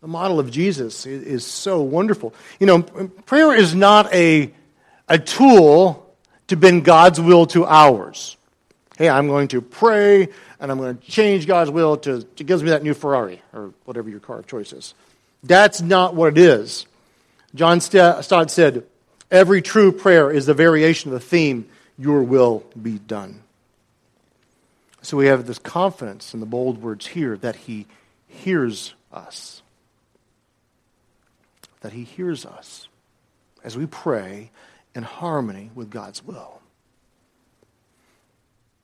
The 0.00 0.08
model 0.08 0.38
of 0.38 0.50
Jesus 0.50 1.06
is 1.06 1.46
so 1.46 1.82
wonderful. 1.82 2.34
You 2.60 2.66
know, 2.66 2.82
prayer 2.82 3.54
is 3.54 3.74
not 3.74 4.12
a 4.14 4.52
a 5.08 5.18
tool 5.18 6.14
to 6.48 6.56
bend 6.56 6.84
God's 6.84 7.20
will 7.20 7.46
to 7.46 7.64
ours. 7.64 8.36
Hey, 8.96 9.08
I'm 9.08 9.26
going 9.26 9.48
to 9.48 9.60
pray 9.60 10.28
and 10.58 10.70
I'm 10.70 10.78
going 10.78 10.96
to 10.96 11.02
change 11.04 11.46
God's 11.46 11.70
will 11.70 11.96
to, 11.98 12.22
to 12.22 12.44
gives 12.44 12.62
me 12.62 12.70
that 12.70 12.82
new 12.82 12.94
Ferrari 12.94 13.42
or 13.52 13.72
whatever 13.84 14.08
your 14.08 14.20
car 14.20 14.38
of 14.38 14.46
choice 14.46 14.72
is. 14.72 14.94
That's 15.42 15.80
not 15.80 16.14
what 16.14 16.28
it 16.28 16.38
is. 16.38 16.86
John 17.54 17.80
Stott 17.80 18.50
said, 18.50 18.84
Every 19.30 19.60
true 19.60 19.92
prayer 19.92 20.30
is 20.30 20.46
the 20.46 20.54
variation 20.54 21.12
of 21.12 21.20
the 21.20 21.26
theme, 21.26 21.68
Your 21.98 22.22
will 22.22 22.64
be 22.80 22.98
done. 22.98 23.42
So 25.02 25.16
we 25.16 25.26
have 25.26 25.46
this 25.46 25.58
confidence 25.58 26.34
in 26.34 26.40
the 26.40 26.46
bold 26.46 26.82
words 26.82 27.06
here 27.08 27.36
that 27.38 27.56
He 27.56 27.86
hears 28.26 28.94
us. 29.12 29.62
That 31.80 31.92
He 31.92 32.04
hears 32.04 32.46
us 32.46 32.88
as 33.62 33.76
we 33.76 33.86
pray 33.86 34.50
in 34.96 35.02
harmony 35.02 35.70
with 35.74 35.90
God's 35.90 36.24
will. 36.24 36.58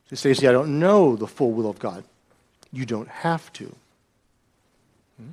So, 0.09 0.15
Stacy, 0.15 0.47
I 0.47 0.51
don't 0.51 0.79
know 0.79 1.15
the 1.15 1.27
full 1.27 1.51
will 1.51 1.69
of 1.69 1.79
God. 1.79 2.03
You 2.71 2.85
don't 2.85 3.07
have 3.09 3.51
to. 3.53 3.75
Hmm? 5.17 5.29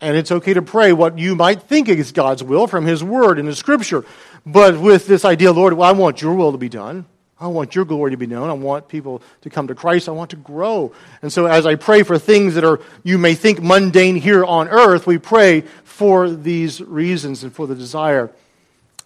And 0.00 0.16
it's 0.16 0.32
okay 0.32 0.52
to 0.54 0.62
pray 0.62 0.92
what 0.92 1.16
you 1.16 1.36
might 1.36 1.62
think 1.62 1.88
is 1.88 2.10
God's 2.10 2.42
will 2.42 2.66
from 2.66 2.84
His 2.84 3.04
Word 3.04 3.38
and 3.38 3.46
His 3.46 3.56
Scripture. 3.56 4.04
But 4.44 4.80
with 4.80 5.06
this 5.06 5.24
idea, 5.24 5.52
Lord, 5.52 5.74
well, 5.74 5.88
I 5.88 5.92
want 5.92 6.20
your 6.20 6.34
will 6.34 6.52
to 6.52 6.58
be 6.58 6.68
done. 6.68 7.06
I 7.38 7.46
want 7.46 7.74
your 7.74 7.84
glory 7.84 8.10
to 8.10 8.16
be 8.16 8.26
known. 8.26 8.50
I 8.50 8.54
want 8.54 8.88
people 8.88 9.22
to 9.42 9.50
come 9.50 9.68
to 9.68 9.74
Christ. 9.74 10.08
I 10.08 10.12
want 10.12 10.30
to 10.30 10.36
grow. 10.36 10.92
And 11.22 11.32
so 11.32 11.46
as 11.46 11.66
I 11.66 11.76
pray 11.76 12.02
for 12.02 12.18
things 12.18 12.54
that 12.54 12.64
are, 12.64 12.80
you 13.04 13.18
may 13.18 13.34
think 13.34 13.62
mundane 13.62 14.16
here 14.16 14.44
on 14.44 14.68
earth, 14.68 15.06
we 15.06 15.18
pray 15.18 15.62
for 15.84 16.30
these 16.30 16.80
reasons 16.80 17.44
and 17.44 17.52
for 17.52 17.66
the 17.66 17.74
desire 17.74 18.32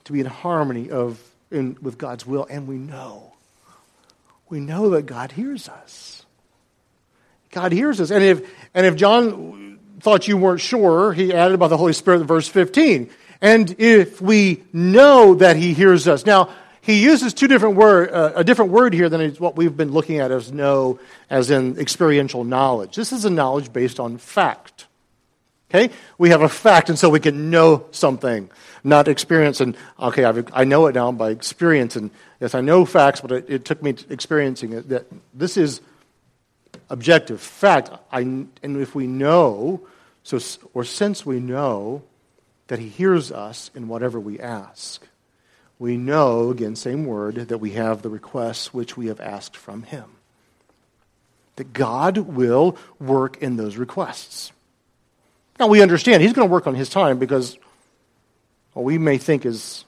to 0.08 0.12
be 0.12 0.20
in 0.20 0.26
harmony 0.26 0.90
of, 0.90 1.22
in, 1.50 1.76
with 1.80 1.98
God's 1.98 2.26
will, 2.26 2.46
and 2.50 2.66
we 2.66 2.76
know. 2.76 3.34
We 4.48 4.58
know 4.58 4.90
that 4.90 5.02
God 5.02 5.32
hears 5.32 5.68
us. 5.68 6.24
God 7.50 7.72
hears 7.72 8.00
us. 8.00 8.10
And 8.10 8.24
if, 8.24 8.50
and 8.74 8.86
if 8.86 8.96
John 8.96 9.78
thought 10.00 10.26
you 10.26 10.38
weren't 10.38 10.62
sure, 10.62 11.12
he 11.12 11.32
added 11.32 11.54
about 11.54 11.68
the 11.68 11.76
Holy 11.76 11.92
Spirit 11.92 12.22
in 12.22 12.26
verse 12.26 12.48
15. 12.48 13.10
And 13.42 13.76
if 13.78 14.20
we 14.20 14.64
know 14.72 15.34
that 15.34 15.56
he 15.56 15.74
hears 15.74 16.08
us. 16.08 16.24
Now, 16.24 16.50
he 16.80 17.02
uses 17.02 17.34
two 17.34 17.46
different 17.46 17.76
word, 17.76 18.10
uh, 18.10 18.32
a 18.34 18.44
different 18.44 18.70
word 18.70 18.94
here 18.94 19.10
than 19.10 19.30
what 19.32 19.56
we've 19.56 19.76
been 19.76 19.92
looking 19.92 20.20
at 20.20 20.30
as 20.30 20.50
know, 20.50 20.98
as 21.28 21.50
in 21.50 21.78
experiential 21.78 22.44
knowledge. 22.44 22.96
This 22.96 23.12
is 23.12 23.26
a 23.26 23.30
knowledge 23.30 23.74
based 23.74 24.00
on 24.00 24.16
fact. 24.16 24.86
Okay? 25.70 25.92
We 26.16 26.30
have 26.30 26.42
a 26.42 26.48
fact, 26.48 26.88
and 26.88 26.98
so 26.98 27.10
we 27.10 27.20
can 27.20 27.50
know 27.50 27.86
something, 27.90 28.50
not 28.82 29.06
experience. 29.06 29.60
And, 29.60 29.76
okay, 30.00 30.24
I've, 30.24 30.48
i 30.54 30.64
know 30.64 30.86
it 30.86 30.94
now 30.94 31.12
by 31.12 31.30
experience. 31.30 31.96
And 31.96 32.10
yes, 32.40 32.54
I 32.54 32.60
know 32.60 32.84
facts, 32.84 33.20
but 33.20 33.32
it, 33.32 33.44
it 33.48 33.64
took 33.64 33.82
me 33.82 33.94
experiencing 34.08 34.72
it. 34.72 34.88
That 34.88 35.06
this 35.34 35.56
is 35.56 35.80
objective 36.88 37.40
fact. 37.40 37.90
I, 38.10 38.20
and 38.20 38.50
if 38.62 38.94
we 38.94 39.06
know, 39.06 39.86
so, 40.22 40.38
or 40.72 40.84
since 40.84 41.26
we 41.26 41.38
know 41.38 42.02
that 42.68 42.78
He 42.78 42.88
hears 42.88 43.30
us 43.30 43.70
in 43.74 43.88
whatever 43.88 44.18
we 44.18 44.40
ask, 44.40 45.06
we 45.78 45.96
know, 45.96 46.50
again, 46.50 46.76
same 46.76 47.04
word, 47.04 47.36
that 47.36 47.58
we 47.58 47.72
have 47.72 48.02
the 48.02 48.08
requests 48.08 48.72
which 48.72 48.96
we 48.96 49.06
have 49.06 49.20
asked 49.20 49.56
from 49.56 49.82
Him. 49.82 50.04
That 51.56 51.72
God 51.72 52.16
will 52.18 52.76
work 52.98 53.36
in 53.42 53.56
those 53.56 53.76
requests. 53.76 54.52
Now, 55.58 55.66
we 55.66 55.82
understand 55.82 56.22
He's 56.22 56.32
going 56.32 56.48
to 56.48 56.52
work 56.52 56.66
on 56.66 56.74
His 56.74 56.88
time 56.88 57.18
because 57.18 57.58
what 58.72 58.84
we 58.84 58.98
may 58.98 59.18
think 59.18 59.44
is 59.44 59.84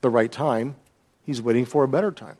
the 0.00 0.10
right 0.10 0.30
time, 0.30 0.76
He's 1.24 1.40
waiting 1.40 1.64
for 1.64 1.84
a 1.84 1.88
better 1.88 2.10
time. 2.10 2.36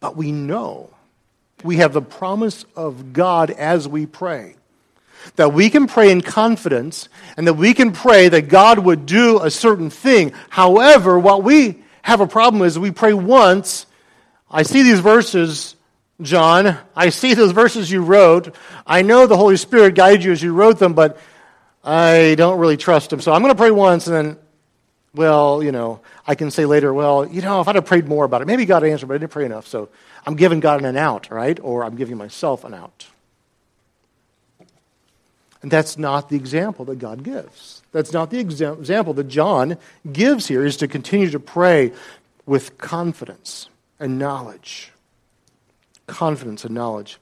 But 0.00 0.16
we 0.16 0.32
know 0.32 0.90
we 1.62 1.76
have 1.76 1.92
the 1.92 2.02
promise 2.02 2.64
of 2.74 3.12
God 3.12 3.50
as 3.50 3.86
we 3.86 4.06
pray 4.06 4.56
that 5.36 5.52
we 5.52 5.70
can 5.70 5.86
pray 5.86 6.10
in 6.10 6.20
confidence 6.20 7.08
and 7.36 7.46
that 7.46 7.54
we 7.54 7.74
can 7.74 7.92
pray 7.92 8.28
that 8.28 8.48
God 8.48 8.78
would 8.78 9.06
do 9.06 9.40
a 9.40 9.50
certain 9.50 9.90
thing. 9.90 10.32
However, 10.50 11.18
what 11.18 11.42
we 11.42 11.82
have 12.02 12.20
a 12.20 12.26
problem 12.26 12.62
is 12.62 12.78
we 12.78 12.90
pray 12.90 13.12
once. 13.12 13.86
I 14.50 14.62
see 14.64 14.82
these 14.82 15.00
verses, 15.00 15.76
John. 16.20 16.78
I 16.94 17.08
see 17.08 17.34
those 17.34 17.52
verses 17.52 17.90
you 17.90 18.02
wrote. 18.02 18.54
I 18.86 19.02
know 19.02 19.26
the 19.26 19.36
Holy 19.36 19.56
Spirit 19.56 19.94
guided 19.94 20.22
you 20.22 20.32
as 20.32 20.42
you 20.42 20.52
wrote 20.52 20.78
them, 20.78 20.92
but 20.92 21.18
I 21.82 22.34
don't 22.36 22.58
really 22.58 22.76
trust 22.76 23.12
him. 23.12 23.20
So 23.20 23.32
I'm 23.32 23.42
going 23.42 23.52
to 23.52 23.58
pray 23.58 23.70
once 23.70 24.06
and 24.06 24.14
then, 24.14 24.38
well, 25.14 25.62
you 25.62 25.72
know, 25.72 26.00
I 26.26 26.34
can 26.36 26.50
say 26.50 26.64
later, 26.64 26.94
well, 26.94 27.26
you 27.26 27.42
know, 27.42 27.60
if 27.60 27.68
I'd 27.68 27.74
have 27.74 27.86
prayed 27.86 28.06
more 28.06 28.24
about 28.24 28.40
it, 28.40 28.46
maybe 28.46 28.64
God 28.64 28.84
answered, 28.84 29.06
but 29.06 29.14
I 29.14 29.18
didn't 29.18 29.32
pray 29.32 29.44
enough. 29.44 29.66
So 29.66 29.88
I'm 30.24 30.36
giving 30.36 30.60
God 30.60 30.84
an 30.84 30.96
out, 30.96 31.30
right? 31.30 31.58
Or 31.60 31.84
I'm 31.84 31.96
giving 31.96 32.16
myself 32.16 32.64
an 32.64 32.74
out. 32.74 33.06
And 35.60 35.70
that's 35.70 35.98
not 35.98 36.28
the 36.28 36.36
example 36.36 36.84
that 36.86 36.98
God 36.98 37.22
gives. 37.22 37.82
That's 37.92 38.12
not 38.12 38.30
the 38.30 38.38
example 38.38 39.14
that 39.14 39.28
John 39.28 39.76
gives 40.10 40.46
here, 40.46 40.64
is 40.64 40.76
to 40.78 40.88
continue 40.88 41.30
to 41.30 41.40
pray 41.40 41.92
with 42.46 42.78
confidence 42.78 43.68
and 44.00 44.18
knowledge. 44.18 44.91
Confidence 46.12 46.64
and 46.64 46.74
knowledge. 46.74 47.18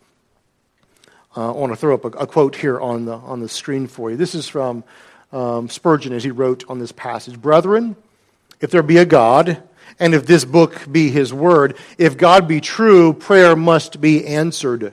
Uh, 1.36 1.52
I 1.52 1.56
want 1.56 1.72
to 1.72 1.76
throw 1.76 1.94
up 1.94 2.04
a, 2.04 2.08
a, 2.08 2.26
quote 2.26 2.56
here 2.56 2.80
on 2.80 3.04
the, 3.04 3.14
on 3.14 3.40
the 3.40 3.48
screen 3.48 3.86
for 3.86 4.10
you. 4.10 4.16
This 4.16 4.34
is 4.34 4.48
from 4.48 4.82
um, 5.30 5.68
Spurgeon 5.68 6.12
as 6.12 6.24
he 6.24 6.32
wrote 6.32 6.64
on 6.68 6.80
this 6.80 6.90
passage 6.90 7.40
Brethren, 7.40 7.94
if 8.60 8.72
there 8.72 8.82
be 8.82 8.96
a 8.96 9.04
God, 9.04 9.62
and 10.00 10.12
if 10.12 10.26
this 10.26 10.44
book 10.44 10.90
be 10.90 11.08
his 11.08 11.32
word, 11.32 11.76
if 11.98 12.16
God 12.16 12.48
be 12.48 12.60
true, 12.60 13.12
prayer 13.12 13.54
must 13.54 14.00
be 14.00 14.26
answered. 14.26 14.92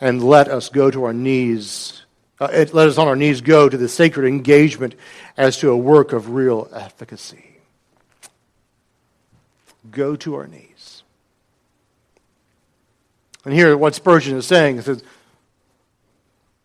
And 0.00 0.22
let 0.22 0.48
us 0.48 0.68
go 0.68 0.90
to 0.90 1.04
our 1.04 1.12
knees 1.12 2.00
uh, 2.40 2.48
it, 2.52 2.72
let 2.72 2.88
us 2.88 2.96
on 2.96 3.06
our 3.06 3.16
knees 3.16 3.42
go 3.42 3.68
to 3.68 3.76
the 3.76 3.88
sacred 3.88 4.26
engagement 4.26 4.94
as 5.36 5.58
to 5.58 5.70
a 5.70 5.76
work 5.76 6.14
of 6.14 6.30
real 6.30 6.68
efficacy. 6.72 7.44
Go 9.90 10.16
to 10.16 10.36
our 10.36 10.46
knees. 10.46 10.69
And 13.44 13.54
here, 13.54 13.76
what 13.76 13.94
Spurgeon 13.94 14.36
is 14.36 14.46
saying 14.46 14.78
is 14.78 15.02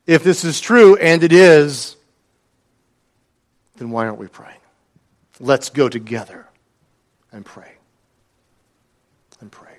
if 0.05 0.23
this 0.23 0.43
is 0.43 0.59
true, 0.59 0.95
and 0.97 1.23
it 1.23 1.31
is, 1.31 1.95
then 3.77 3.91
why 3.91 4.05
aren't 4.05 4.19
we 4.19 4.27
praying? 4.27 4.59
Let's 5.39 5.69
go 5.69 5.89
together 5.89 6.47
and 7.31 7.45
pray. 7.45 7.71
And 9.41 9.51
pray. 9.51 9.73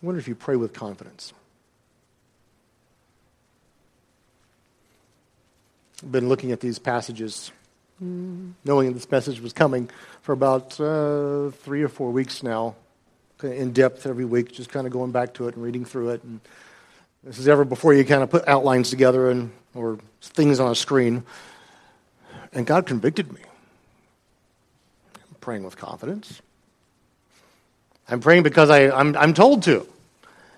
I 0.00 0.06
wonder 0.06 0.18
if 0.18 0.28
you 0.28 0.34
pray 0.34 0.56
with 0.56 0.72
confidence. 0.72 1.32
I've 6.02 6.12
been 6.12 6.28
looking 6.28 6.52
at 6.52 6.60
these 6.60 6.78
passages, 6.78 7.50
knowing 8.00 8.92
this 8.92 9.10
message 9.10 9.40
was 9.40 9.52
coming 9.52 9.90
for 10.22 10.32
about 10.32 10.78
uh, 10.80 11.50
three 11.50 11.82
or 11.82 11.88
four 11.88 12.10
weeks 12.10 12.42
now, 12.42 12.74
in 13.42 13.72
depth 13.72 14.06
every 14.06 14.24
week, 14.24 14.52
just 14.52 14.70
kind 14.70 14.86
of 14.86 14.92
going 14.92 15.12
back 15.12 15.34
to 15.34 15.48
it 15.48 15.54
and 15.54 15.62
reading 15.62 15.84
through 15.84 16.10
it. 16.10 16.22
And 16.24 16.40
this 17.22 17.38
is 17.38 17.48
ever 17.48 17.64
before 17.64 17.94
you 17.94 18.04
kind 18.04 18.22
of 18.22 18.30
put 18.30 18.46
outlines 18.48 18.90
together 18.90 19.30
and 19.30 19.52
or 19.74 19.98
things 20.20 20.60
on 20.60 20.70
a 20.72 20.74
screen. 20.74 21.22
And 22.52 22.66
God 22.66 22.86
convicted 22.86 23.32
me. 23.32 23.40
I'm 25.14 25.36
praying 25.40 25.62
with 25.62 25.76
confidence. 25.76 26.40
I'm 28.08 28.20
praying 28.20 28.42
because 28.42 28.70
I, 28.70 28.90
I'm, 28.90 29.16
I'm 29.16 29.34
told 29.34 29.62
to. 29.64 29.86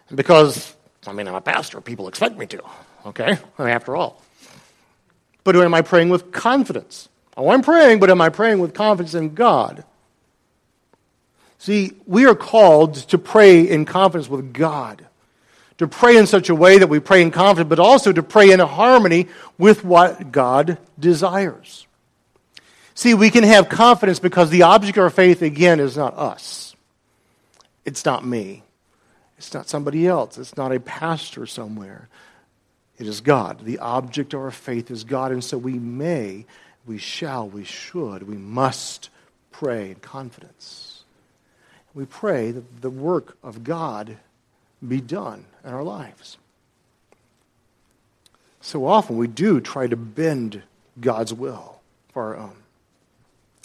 And 0.09 0.17
because, 0.17 0.75
I 1.07 1.13
mean, 1.13 1.29
I'm 1.29 1.35
a 1.35 1.41
pastor, 1.41 1.81
people 1.81 2.09
expect 2.09 2.39
me 2.39 2.47
to, 2.47 2.63
okay? 3.07 3.39
After 3.59 3.97
all. 3.97 4.23
But 5.45 5.57
am 5.57 5.75
I 5.75 5.83
praying 5.83 6.09
with 6.09 6.33
confidence? 6.33 7.10
Oh, 7.41 7.49
I'm 7.49 7.63
praying, 7.63 8.01
but 8.01 8.11
am 8.11 8.21
I 8.21 8.29
praying 8.29 8.59
with 8.59 8.75
confidence 8.75 9.15
in 9.15 9.35
God? 9.35 9.83
See, 11.57 11.93
we 12.07 12.27
are 12.27 12.35
called 12.35 12.95
to 12.95 13.17
pray 13.17 13.67
in 13.67 13.87
confidence 13.87 14.29
with 14.29 14.53
God. 14.53 15.07
To 15.79 15.89
pray 15.89 16.19
in 16.19 16.27
such 16.27 16.51
a 16.51 16.55
way 16.55 16.77
that 16.77 16.89
we 16.89 17.01
pray 17.01 17.23
in 17.23 17.31
confidence, 17.31 17.71
but 17.71 17.79
also 17.79 18.13
to 18.13 18.23
pray 18.23 18.51
in 18.51 18.61
harmony 18.61 19.29
with 19.57 19.83
what 19.83 20.31
God 20.31 20.77
desires. 20.99 21.87
See, 22.95 23.15
we 23.15 23.31
can 23.31 23.45
have 23.45 23.71
confidence 23.71 24.19
because 24.19 24.51
the 24.51 24.65
object 24.65 24.99
of 24.99 25.05
our 25.05 25.11
faith, 25.11 25.41
again, 25.41 25.81
is 25.81 25.97
not 25.97 26.19
us. 26.19 26.77
It's 27.87 28.05
not 28.05 28.23
me. 28.23 28.63
It's 29.39 29.55
not 29.55 29.67
somebody 29.67 30.07
else. 30.07 30.37
It's 30.37 30.59
not 30.59 30.73
a 30.73 30.81
pastor 30.81 31.47
somewhere. 31.47 32.11
It 32.99 33.07
is 33.07 33.23
God. 33.23 33.65
The 33.65 33.79
object 33.79 34.35
of 34.35 34.41
our 34.41 34.51
faith 34.51 34.91
is 34.91 35.05
God. 35.05 35.33
And 35.33 35.43
so 35.43 35.57
we 35.57 35.79
may, 35.79 36.45
we 36.87 36.99
shall, 36.99 37.49
we 37.49 37.65
should, 37.65 38.23
we 38.25 38.37
must 38.37 39.11
pray 39.53 39.91
in 39.91 39.97
confidence. 39.97 41.05
We 41.95 42.05
pray 42.05 42.51
that 42.53 42.83
the 42.83 42.91
work 42.91 43.37
of 43.43 43.65
God 43.65 44.17
be 44.87 45.01
done 45.01 45.45
in 45.65 45.73
our 45.73 45.83
lives. 45.83 46.39
So 48.61 48.87
often 48.87 49.17
we 49.17 49.27
do 49.27 49.61
try 49.61 49.87
to 49.87 49.97
bend 49.97 50.63
God's 51.01 51.33
will 51.35 51.81
for 52.13 52.23
our 52.25 52.37
own. 52.37 52.57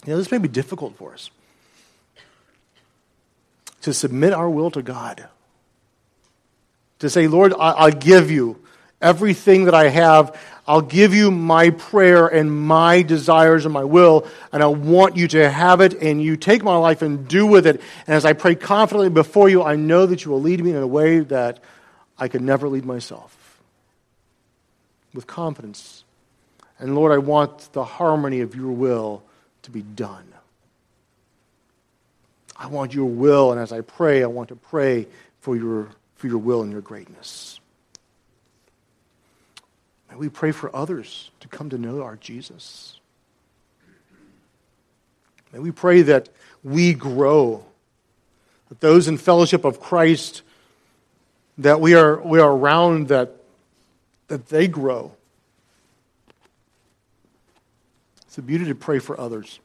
You 0.04 0.12
know, 0.12 0.18
this 0.18 0.30
may 0.30 0.38
be 0.38 0.48
difficult 0.48 0.96
for 0.96 1.12
us 1.12 1.30
to 3.82 3.94
submit 3.94 4.32
our 4.32 4.50
will 4.50 4.70
to 4.72 4.82
God. 4.82 5.28
To 7.00 7.10
say, 7.10 7.28
Lord, 7.28 7.52
I'll 7.58 7.90
give 7.90 8.30
you 8.30 8.58
everything 9.06 9.66
that 9.66 9.74
I 9.74 9.88
have. 9.88 10.36
I'll 10.66 10.80
give 10.80 11.14
you 11.14 11.30
my 11.30 11.70
prayer 11.70 12.26
and 12.26 12.50
my 12.50 13.02
desires 13.02 13.64
and 13.64 13.72
my 13.72 13.84
will, 13.84 14.26
and 14.52 14.64
I 14.64 14.66
want 14.66 15.16
you 15.16 15.28
to 15.28 15.48
have 15.48 15.80
it, 15.80 15.94
and 16.02 16.20
you 16.20 16.36
take 16.36 16.64
my 16.64 16.76
life 16.76 17.02
and 17.02 17.28
do 17.28 17.46
with 17.46 17.68
it. 17.68 17.80
And 18.06 18.16
as 18.16 18.24
I 18.24 18.32
pray 18.32 18.56
confidently 18.56 19.10
before 19.10 19.48
you, 19.48 19.62
I 19.62 19.76
know 19.76 20.06
that 20.06 20.24
you 20.24 20.32
will 20.32 20.42
lead 20.42 20.62
me 20.62 20.70
in 20.70 20.76
a 20.76 20.86
way 20.86 21.20
that 21.20 21.60
I 22.18 22.26
could 22.26 22.42
never 22.42 22.68
lead 22.68 22.84
myself. 22.84 23.32
With 25.14 25.28
confidence. 25.28 26.02
And 26.80 26.96
Lord, 26.96 27.12
I 27.12 27.18
want 27.18 27.72
the 27.72 27.84
harmony 27.84 28.40
of 28.40 28.56
your 28.56 28.72
will 28.72 29.22
to 29.62 29.70
be 29.70 29.82
done. 29.82 30.26
I 32.56 32.66
want 32.66 32.92
your 32.92 33.06
will, 33.06 33.52
and 33.52 33.60
as 33.60 33.72
I 33.72 33.82
pray, 33.82 34.24
I 34.24 34.26
want 34.26 34.48
to 34.48 34.56
pray 34.56 35.06
for 35.40 35.54
your, 35.54 35.90
for 36.16 36.26
your 36.26 36.38
will 36.38 36.62
and 36.62 36.72
your 36.72 36.80
greatness. 36.80 37.60
May 40.16 40.20
we 40.20 40.28
pray 40.30 40.50
for 40.50 40.74
others 40.74 41.30
to 41.40 41.48
come 41.48 41.68
to 41.68 41.76
know 41.76 42.02
our 42.02 42.16
Jesus. 42.16 42.98
May 45.52 45.58
we 45.58 45.70
pray 45.70 46.00
that 46.00 46.30
we 46.64 46.94
grow, 46.94 47.66
that 48.70 48.80
those 48.80 49.08
in 49.08 49.18
fellowship 49.18 49.66
of 49.66 49.78
Christ 49.78 50.40
that 51.58 51.82
we 51.82 51.92
are, 51.92 52.18
we 52.22 52.40
are 52.40 52.50
around, 52.50 53.08
that, 53.08 53.32
that 54.28 54.48
they 54.48 54.68
grow. 54.68 55.12
It's 58.22 58.38
a 58.38 58.42
beauty 58.42 58.64
to 58.64 58.74
pray 58.74 59.00
for 59.00 59.20
others 59.20 59.60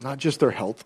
not 0.00 0.16
just 0.16 0.40
their 0.40 0.50
health. 0.50 0.82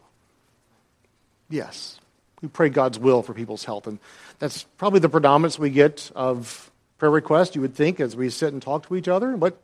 Yes, 1.49 2.01
we 2.43 2.49
pray 2.49 2.69
God's 2.69 2.99
will 2.99 3.23
for 3.23 3.33
people's 3.33 3.65
health. 3.65 3.87
And 3.87 4.01
that's 4.41 4.65
probably 4.77 4.99
the 4.99 5.09
predominance 5.09 5.57
we 5.57 5.71
get 5.71 6.11
of 6.17 6.70
prayer 7.01 7.11
requests, 7.11 7.57
you 7.57 7.63
would 7.63 7.75
think, 7.75 7.99
as 7.99 8.15
we 8.15 8.31
sit 8.31 8.53
and 8.53 8.63
talk 8.63 8.87
to 8.87 8.95
each 8.95 9.09
other. 9.09 9.37
But 9.37 9.61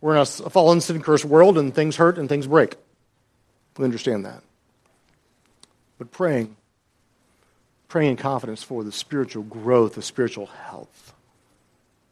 we're 0.00 0.14
in 0.14 0.20
a 0.20 0.26
fallen, 0.26 0.80
sin 0.80 1.02
cursed 1.02 1.24
world, 1.24 1.58
and 1.58 1.74
things 1.74 1.96
hurt 1.96 2.18
and 2.18 2.28
things 2.28 2.46
break. 2.46 2.76
We 3.76 3.84
understand 3.84 4.24
that. 4.26 4.42
But 5.98 6.12
praying 6.12 6.54
praying 7.88 8.10
in 8.10 8.16
confidence 8.16 8.62
for 8.62 8.84
the 8.84 8.92
spiritual 8.92 9.42
growth, 9.42 9.94
the 9.94 10.02
spiritual 10.02 10.46
health 10.46 11.14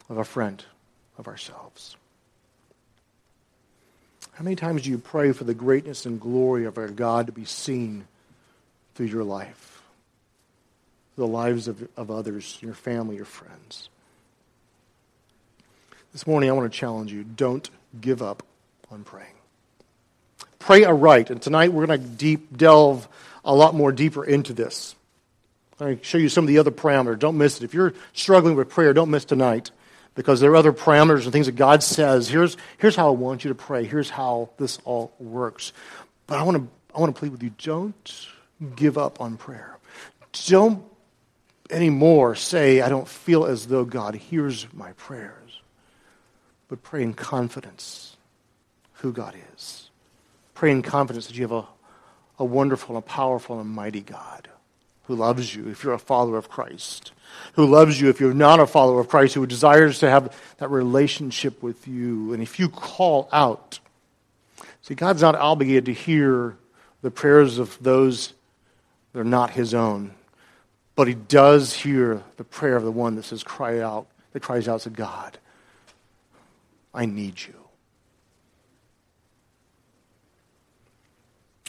of 0.08 0.16
a 0.16 0.24
friend, 0.24 0.64
of 1.18 1.28
ourselves. 1.28 1.96
How 4.32 4.44
many 4.44 4.56
times 4.56 4.82
do 4.82 4.90
you 4.90 4.98
pray 4.98 5.32
for 5.32 5.44
the 5.44 5.54
greatness 5.54 6.06
and 6.06 6.20
glory 6.20 6.64
of 6.64 6.78
our 6.78 6.88
God 6.88 7.26
to 7.26 7.32
be 7.32 7.44
seen 7.44 8.06
through 8.94 9.06
your 9.06 9.24
life, 9.24 9.82
the 11.16 11.26
lives 11.26 11.68
of, 11.68 11.86
of 11.96 12.10
others, 12.10 12.58
your 12.60 12.74
family, 12.74 13.16
your 13.16 13.24
friends? 13.24 13.88
This 16.16 16.26
morning, 16.26 16.48
I 16.48 16.54
want 16.54 16.72
to 16.72 16.78
challenge 16.78 17.12
you 17.12 17.24
don't 17.24 17.68
give 18.00 18.22
up 18.22 18.42
on 18.90 19.04
praying. 19.04 19.34
Pray 20.58 20.82
aright. 20.82 21.28
And 21.28 21.42
tonight, 21.42 21.74
we're 21.74 21.84
going 21.84 22.00
to 22.00 22.08
deep 22.08 22.56
delve 22.56 23.06
a 23.44 23.54
lot 23.54 23.74
more 23.74 23.92
deeper 23.92 24.24
into 24.24 24.54
this. 24.54 24.94
I'm 25.78 25.88
going 25.88 25.98
to 25.98 26.04
show 26.04 26.16
you 26.16 26.30
some 26.30 26.44
of 26.44 26.48
the 26.48 26.56
other 26.56 26.70
parameters. 26.70 27.18
Don't 27.18 27.36
miss 27.36 27.58
it. 27.58 27.64
If 27.64 27.74
you're 27.74 27.92
struggling 28.14 28.56
with 28.56 28.70
prayer, 28.70 28.94
don't 28.94 29.10
miss 29.10 29.26
tonight 29.26 29.72
because 30.14 30.40
there 30.40 30.50
are 30.52 30.56
other 30.56 30.72
parameters 30.72 31.24
and 31.24 31.32
things 31.32 31.44
that 31.44 31.56
God 31.56 31.82
says. 31.82 32.30
Here's, 32.30 32.56
here's 32.78 32.96
how 32.96 33.08
I 33.08 33.10
want 33.14 33.44
you 33.44 33.50
to 33.50 33.54
pray. 33.54 33.84
Here's 33.84 34.08
how 34.08 34.48
this 34.56 34.78
all 34.86 35.12
works. 35.18 35.74
But 36.26 36.38
I 36.38 36.44
want 36.44 36.56
to, 36.56 36.94
I 36.94 36.98
want 37.00 37.14
to 37.14 37.18
plead 37.18 37.32
with 37.32 37.42
you 37.42 37.52
don't 37.62 38.26
give 38.74 38.96
up 38.96 39.20
on 39.20 39.36
prayer. 39.36 39.76
Don't 40.46 40.82
anymore 41.68 42.36
say, 42.36 42.80
I 42.80 42.88
don't 42.88 43.06
feel 43.06 43.44
as 43.44 43.66
though 43.66 43.84
God 43.84 44.14
hears 44.14 44.66
my 44.72 44.92
prayers. 44.92 45.45
But 46.68 46.82
pray 46.82 47.02
in 47.02 47.14
confidence 47.14 48.16
who 48.94 49.12
God 49.12 49.34
is. 49.54 49.90
Pray 50.54 50.70
in 50.70 50.82
confidence 50.82 51.26
that 51.26 51.36
you 51.36 51.42
have 51.42 51.52
a, 51.52 51.66
a 52.38 52.44
wonderful 52.44 52.96
and 52.96 53.04
powerful 53.04 53.60
and 53.60 53.70
mighty 53.70 54.00
God 54.00 54.48
who 55.04 55.14
loves 55.14 55.54
you 55.54 55.68
if 55.68 55.84
you're 55.84 55.92
a 55.92 55.98
follower 55.98 56.36
of 56.36 56.48
Christ, 56.48 57.12
who 57.52 57.66
loves 57.66 58.00
you 58.00 58.08
if 58.08 58.20
you're 58.20 58.34
not 58.34 58.58
a 58.58 58.66
follower 58.66 59.00
of 59.00 59.08
Christ, 59.08 59.34
who 59.34 59.46
desires 59.46 60.00
to 60.00 60.10
have 60.10 60.36
that 60.58 60.70
relationship 60.70 61.62
with 61.62 61.86
you. 61.86 62.32
And 62.32 62.42
if 62.42 62.58
you 62.58 62.68
call 62.68 63.28
out, 63.32 63.78
see, 64.82 64.94
God's 64.94 65.22
not 65.22 65.36
obligated 65.36 65.86
to 65.86 65.92
hear 65.92 66.56
the 67.02 67.10
prayers 67.10 67.58
of 67.58 67.78
those 67.80 68.32
that 69.12 69.20
are 69.20 69.24
not 69.24 69.50
his 69.50 69.74
own, 69.74 70.12
but 70.96 71.06
he 71.06 71.14
does 71.14 71.72
hear 71.72 72.22
the 72.36 72.44
prayer 72.44 72.76
of 72.76 72.82
the 72.82 72.90
one 72.90 73.14
that 73.14 73.24
says, 73.24 73.44
cry 73.44 73.80
out, 73.80 74.08
that 74.32 74.42
cries 74.42 74.66
out 74.66 74.80
to 74.80 74.90
God, 74.90 75.38
I 76.96 77.04
need 77.04 77.38
you. 77.46 77.54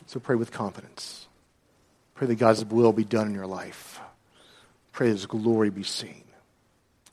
So 0.05 0.21
pray 0.21 0.35
with 0.35 0.51
confidence. 0.51 1.27
Pray 2.15 2.27
that 2.27 2.35
God's 2.35 2.63
will 2.63 2.93
be 2.93 3.03
done 3.03 3.27
in 3.27 3.33
your 3.33 3.45
life. 3.45 3.99
Pray 4.93 5.07
that 5.07 5.13
His 5.13 5.25
glory 5.25 5.69
be 5.69 5.83
seen. 5.83 6.23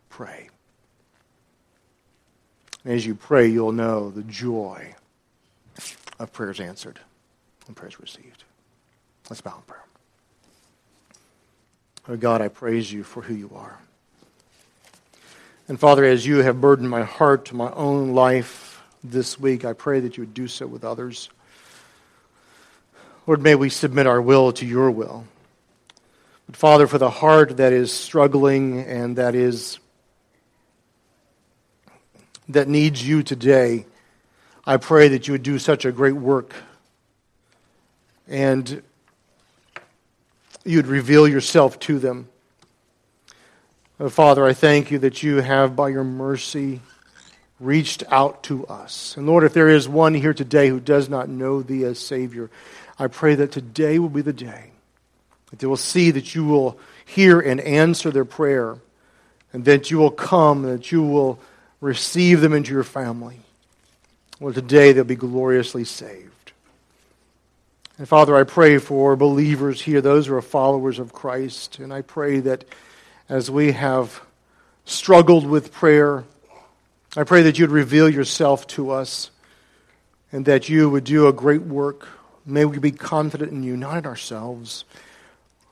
Pray. 0.08 0.48
And 2.84 2.94
as 2.94 3.04
you 3.04 3.16
pray, 3.16 3.48
you'll 3.48 3.72
know 3.72 4.10
the 4.10 4.22
joy 4.22 4.94
of 6.20 6.32
prayers 6.32 6.60
answered 6.60 7.00
and 7.66 7.74
prayers 7.74 7.98
received. 7.98 8.44
Let's 9.28 9.40
bow 9.40 9.56
in 9.56 9.62
prayer. 9.62 9.84
Oh 12.08 12.16
God, 12.16 12.40
I 12.40 12.48
praise 12.48 12.92
you 12.92 13.02
for 13.02 13.22
who 13.22 13.34
you 13.34 13.50
are. 13.54 13.80
And 15.66 15.80
Father, 15.80 16.04
as 16.04 16.26
you 16.26 16.38
have 16.38 16.60
burdened 16.60 16.90
my 16.90 17.04
heart 17.04 17.46
to 17.46 17.56
my 17.56 17.70
own 17.70 18.10
life 18.10 18.82
this 19.02 19.40
week, 19.40 19.64
I 19.64 19.72
pray 19.72 20.00
that 20.00 20.16
you 20.16 20.22
would 20.22 20.34
do 20.34 20.46
so 20.46 20.66
with 20.66 20.84
others. 20.84 21.30
Lord, 23.26 23.40
may 23.40 23.54
we 23.54 23.70
submit 23.70 24.06
our 24.06 24.20
will 24.20 24.52
to 24.52 24.66
your 24.66 24.90
will. 24.90 25.26
But 26.46 26.56
Father, 26.56 26.86
for 26.86 26.98
the 26.98 27.08
heart 27.08 27.56
that 27.56 27.72
is 27.72 27.90
struggling 27.90 28.80
and 28.80 29.16
that 29.16 29.34
is 29.34 29.78
that 32.50 32.68
needs 32.68 33.06
you 33.06 33.22
today, 33.22 33.86
I 34.66 34.76
pray 34.76 35.08
that 35.08 35.26
you 35.26 35.32
would 35.32 35.42
do 35.42 35.58
such 35.58 35.86
a 35.86 35.92
great 35.92 36.12
work 36.12 36.54
and 38.28 38.82
you'd 40.62 40.86
reveal 40.86 41.26
yourself 41.26 41.78
to 41.80 41.98
them. 41.98 42.28
Oh, 44.00 44.08
Father, 44.08 44.44
I 44.44 44.54
thank 44.54 44.90
you 44.90 44.98
that 45.00 45.22
you 45.22 45.36
have, 45.36 45.76
by 45.76 45.88
your 45.88 46.02
mercy, 46.02 46.80
reached 47.60 48.02
out 48.10 48.42
to 48.44 48.66
us. 48.66 49.16
And 49.16 49.24
Lord, 49.24 49.44
if 49.44 49.54
there 49.54 49.68
is 49.68 49.88
one 49.88 50.14
here 50.14 50.34
today 50.34 50.68
who 50.68 50.80
does 50.80 51.08
not 51.08 51.28
know 51.28 51.62
thee 51.62 51.84
as 51.84 52.00
Savior, 52.00 52.50
I 52.98 53.06
pray 53.06 53.36
that 53.36 53.52
today 53.52 54.00
will 54.00 54.08
be 54.08 54.20
the 54.22 54.32
day 54.32 54.72
that 55.50 55.60
they 55.60 55.68
will 55.68 55.76
see 55.76 56.10
that 56.10 56.34
you 56.34 56.44
will 56.44 56.76
hear 57.04 57.38
and 57.38 57.60
answer 57.60 58.10
their 58.10 58.24
prayer, 58.24 58.76
and 59.52 59.64
that 59.66 59.88
you 59.88 59.98
will 59.98 60.10
come, 60.10 60.64
and 60.64 60.80
that 60.80 60.90
you 60.90 61.04
will 61.04 61.38
receive 61.80 62.40
them 62.40 62.52
into 62.52 62.72
your 62.72 62.82
family. 62.82 63.38
Well, 64.40 64.52
today 64.52 64.90
they'll 64.90 65.04
be 65.04 65.14
gloriously 65.14 65.84
saved. 65.84 66.50
And 67.98 68.08
Father, 68.08 68.34
I 68.34 68.42
pray 68.42 68.78
for 68.78 69.14
believers 69.14 69.80
here, 69.80 70.00
those 70.00 70.26
who 70.26 70.34
are 70.34 70.42
followers 70.42 70.98
of 70.98 71.12
Christ, 71.12 71.78
and 71.78 71.92
I 71.92 72.02
pray 72.02 72.40
that 72.40 72.64
as 73.28 73.50
we 73.50 73.72
have 73.72 74.20
struggled 74.84 75.46
with 75.46 75.72
prayer, 75.72 76.24
I 77.16 77.24
pray 77.24 77.42
that 77.42 77.58
you'd 77.58 77.70
reveal 77.70 78.08
yourself 78.08 78.66
to 78.68 78.90
us 78.90 79.30
and 80.32 80.44
that 80.46 80.68
you 80.68 80.90
would 80.90 81.04
do 81.04 81.26
a 81.26 81.32
great 81.32 81.62
work 81.62 82.08
May 82.46 82.64
we 82.64 82.78
be 82.78 82.92
confident 82.92 83.52
in 83.52 83.62
you, 83.62 83.76
not 83.76 83.98
in 83.98 84.06
ourselves. 84.06 84.84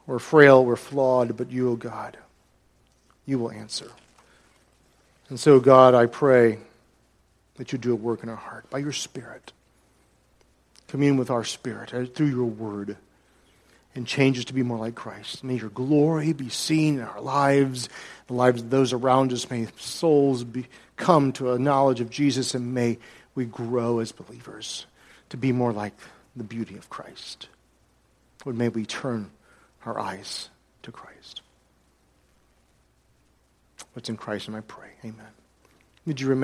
We're 0.06 0.18
frail, 0.18 0.64
we're 0.64 0.76
flawed, 0.76 1.36
but 1.36 1.50
you, 1.50 1.68
O 1.68 1.72
oh 1.72 1.76
God, 1.76 2.16
you 3.26 3.38
will 3.38 3.50
answer. 3.50 3.90
And 5.28 5.38
so, 5.38 5.60
God, 5.60 5.94
I 5.94 6.06
pray 6.06 6.58
that 7.56 7.72
you 7.72 7.78
do 7.78 7.92
a 7.92 7.96
work 7.96 8.22
in 8.22 8.28
our 8.28 8.36
heart 8.36 8.68
by 8.70 8.78
your 8.78 8.92
Spirit. 8.92 9.52
Commune 10.88 11.16
with 11.16 11.30
our 11.30 11.44
spirit 11.44 11.94
uh, 11.94 12.04
through 12.04 12.26
your 12.26 12.44
word 12.44 12.96
and 13.94 14.06
change 14.06 14.38
us 14.38 14.46
to 14.46 14.54
be 14.54 14.62
more 14.62 14.78
like 14.78 14.94
Christ. 14.94 15.44
May 15.44 15.56
your 15.56 15.70
glory 15.70 16.32
be 16.32 16.48
seen 16.48 16.98
in 16.98 17.04
our 17.04 17.20
lives, 17.20 17.88
the 18.26 18.34
lives 18.34 18.62
of 18.62 18.70
those 18.70 18.92
around 18.92 19.32
us. 19.32 19.50
May 19.50 19.68
souls 19.76 20.44
be, 20.44 20.66
come 20.96 21.32
to 21.32 21.52
a 21.52 21.58
knowledge 21.58 22.00
of 22.00 22.10
Jesus, 22.10 22.54
and 22.54 22.74
may 22.74 22.98
we 23.34 23.44
grow 23.44 23.98
as 23.98 24.12
believers 24.12 24.86
to 25.30 25.36
be 25.36 25.52
more 25.52 25.72
like 25.72 25.94
the 26.36 26.44
beauty 26.44 26.76
of 26.76 26.88
Christ. 26.88 27.48
Lord, 28.44 28.56
may 28.56 28.68
we 28.68 28.86
turn 28.86 29.30
our 29.84 29.98
eyes 29.98 30.48
to 30.82 30.92
Christ. 30.92 31.42
What's 33.92 34.08
in 34.08 34.16
Christ, 34.16 34.48
and 34.48 34.56
I 34.56 34.60
pray. 34.60 34.88
Amen. 35.04 35.26
Would 36.06 36.20
you 36.20 36.28
remain? 36.28 36.40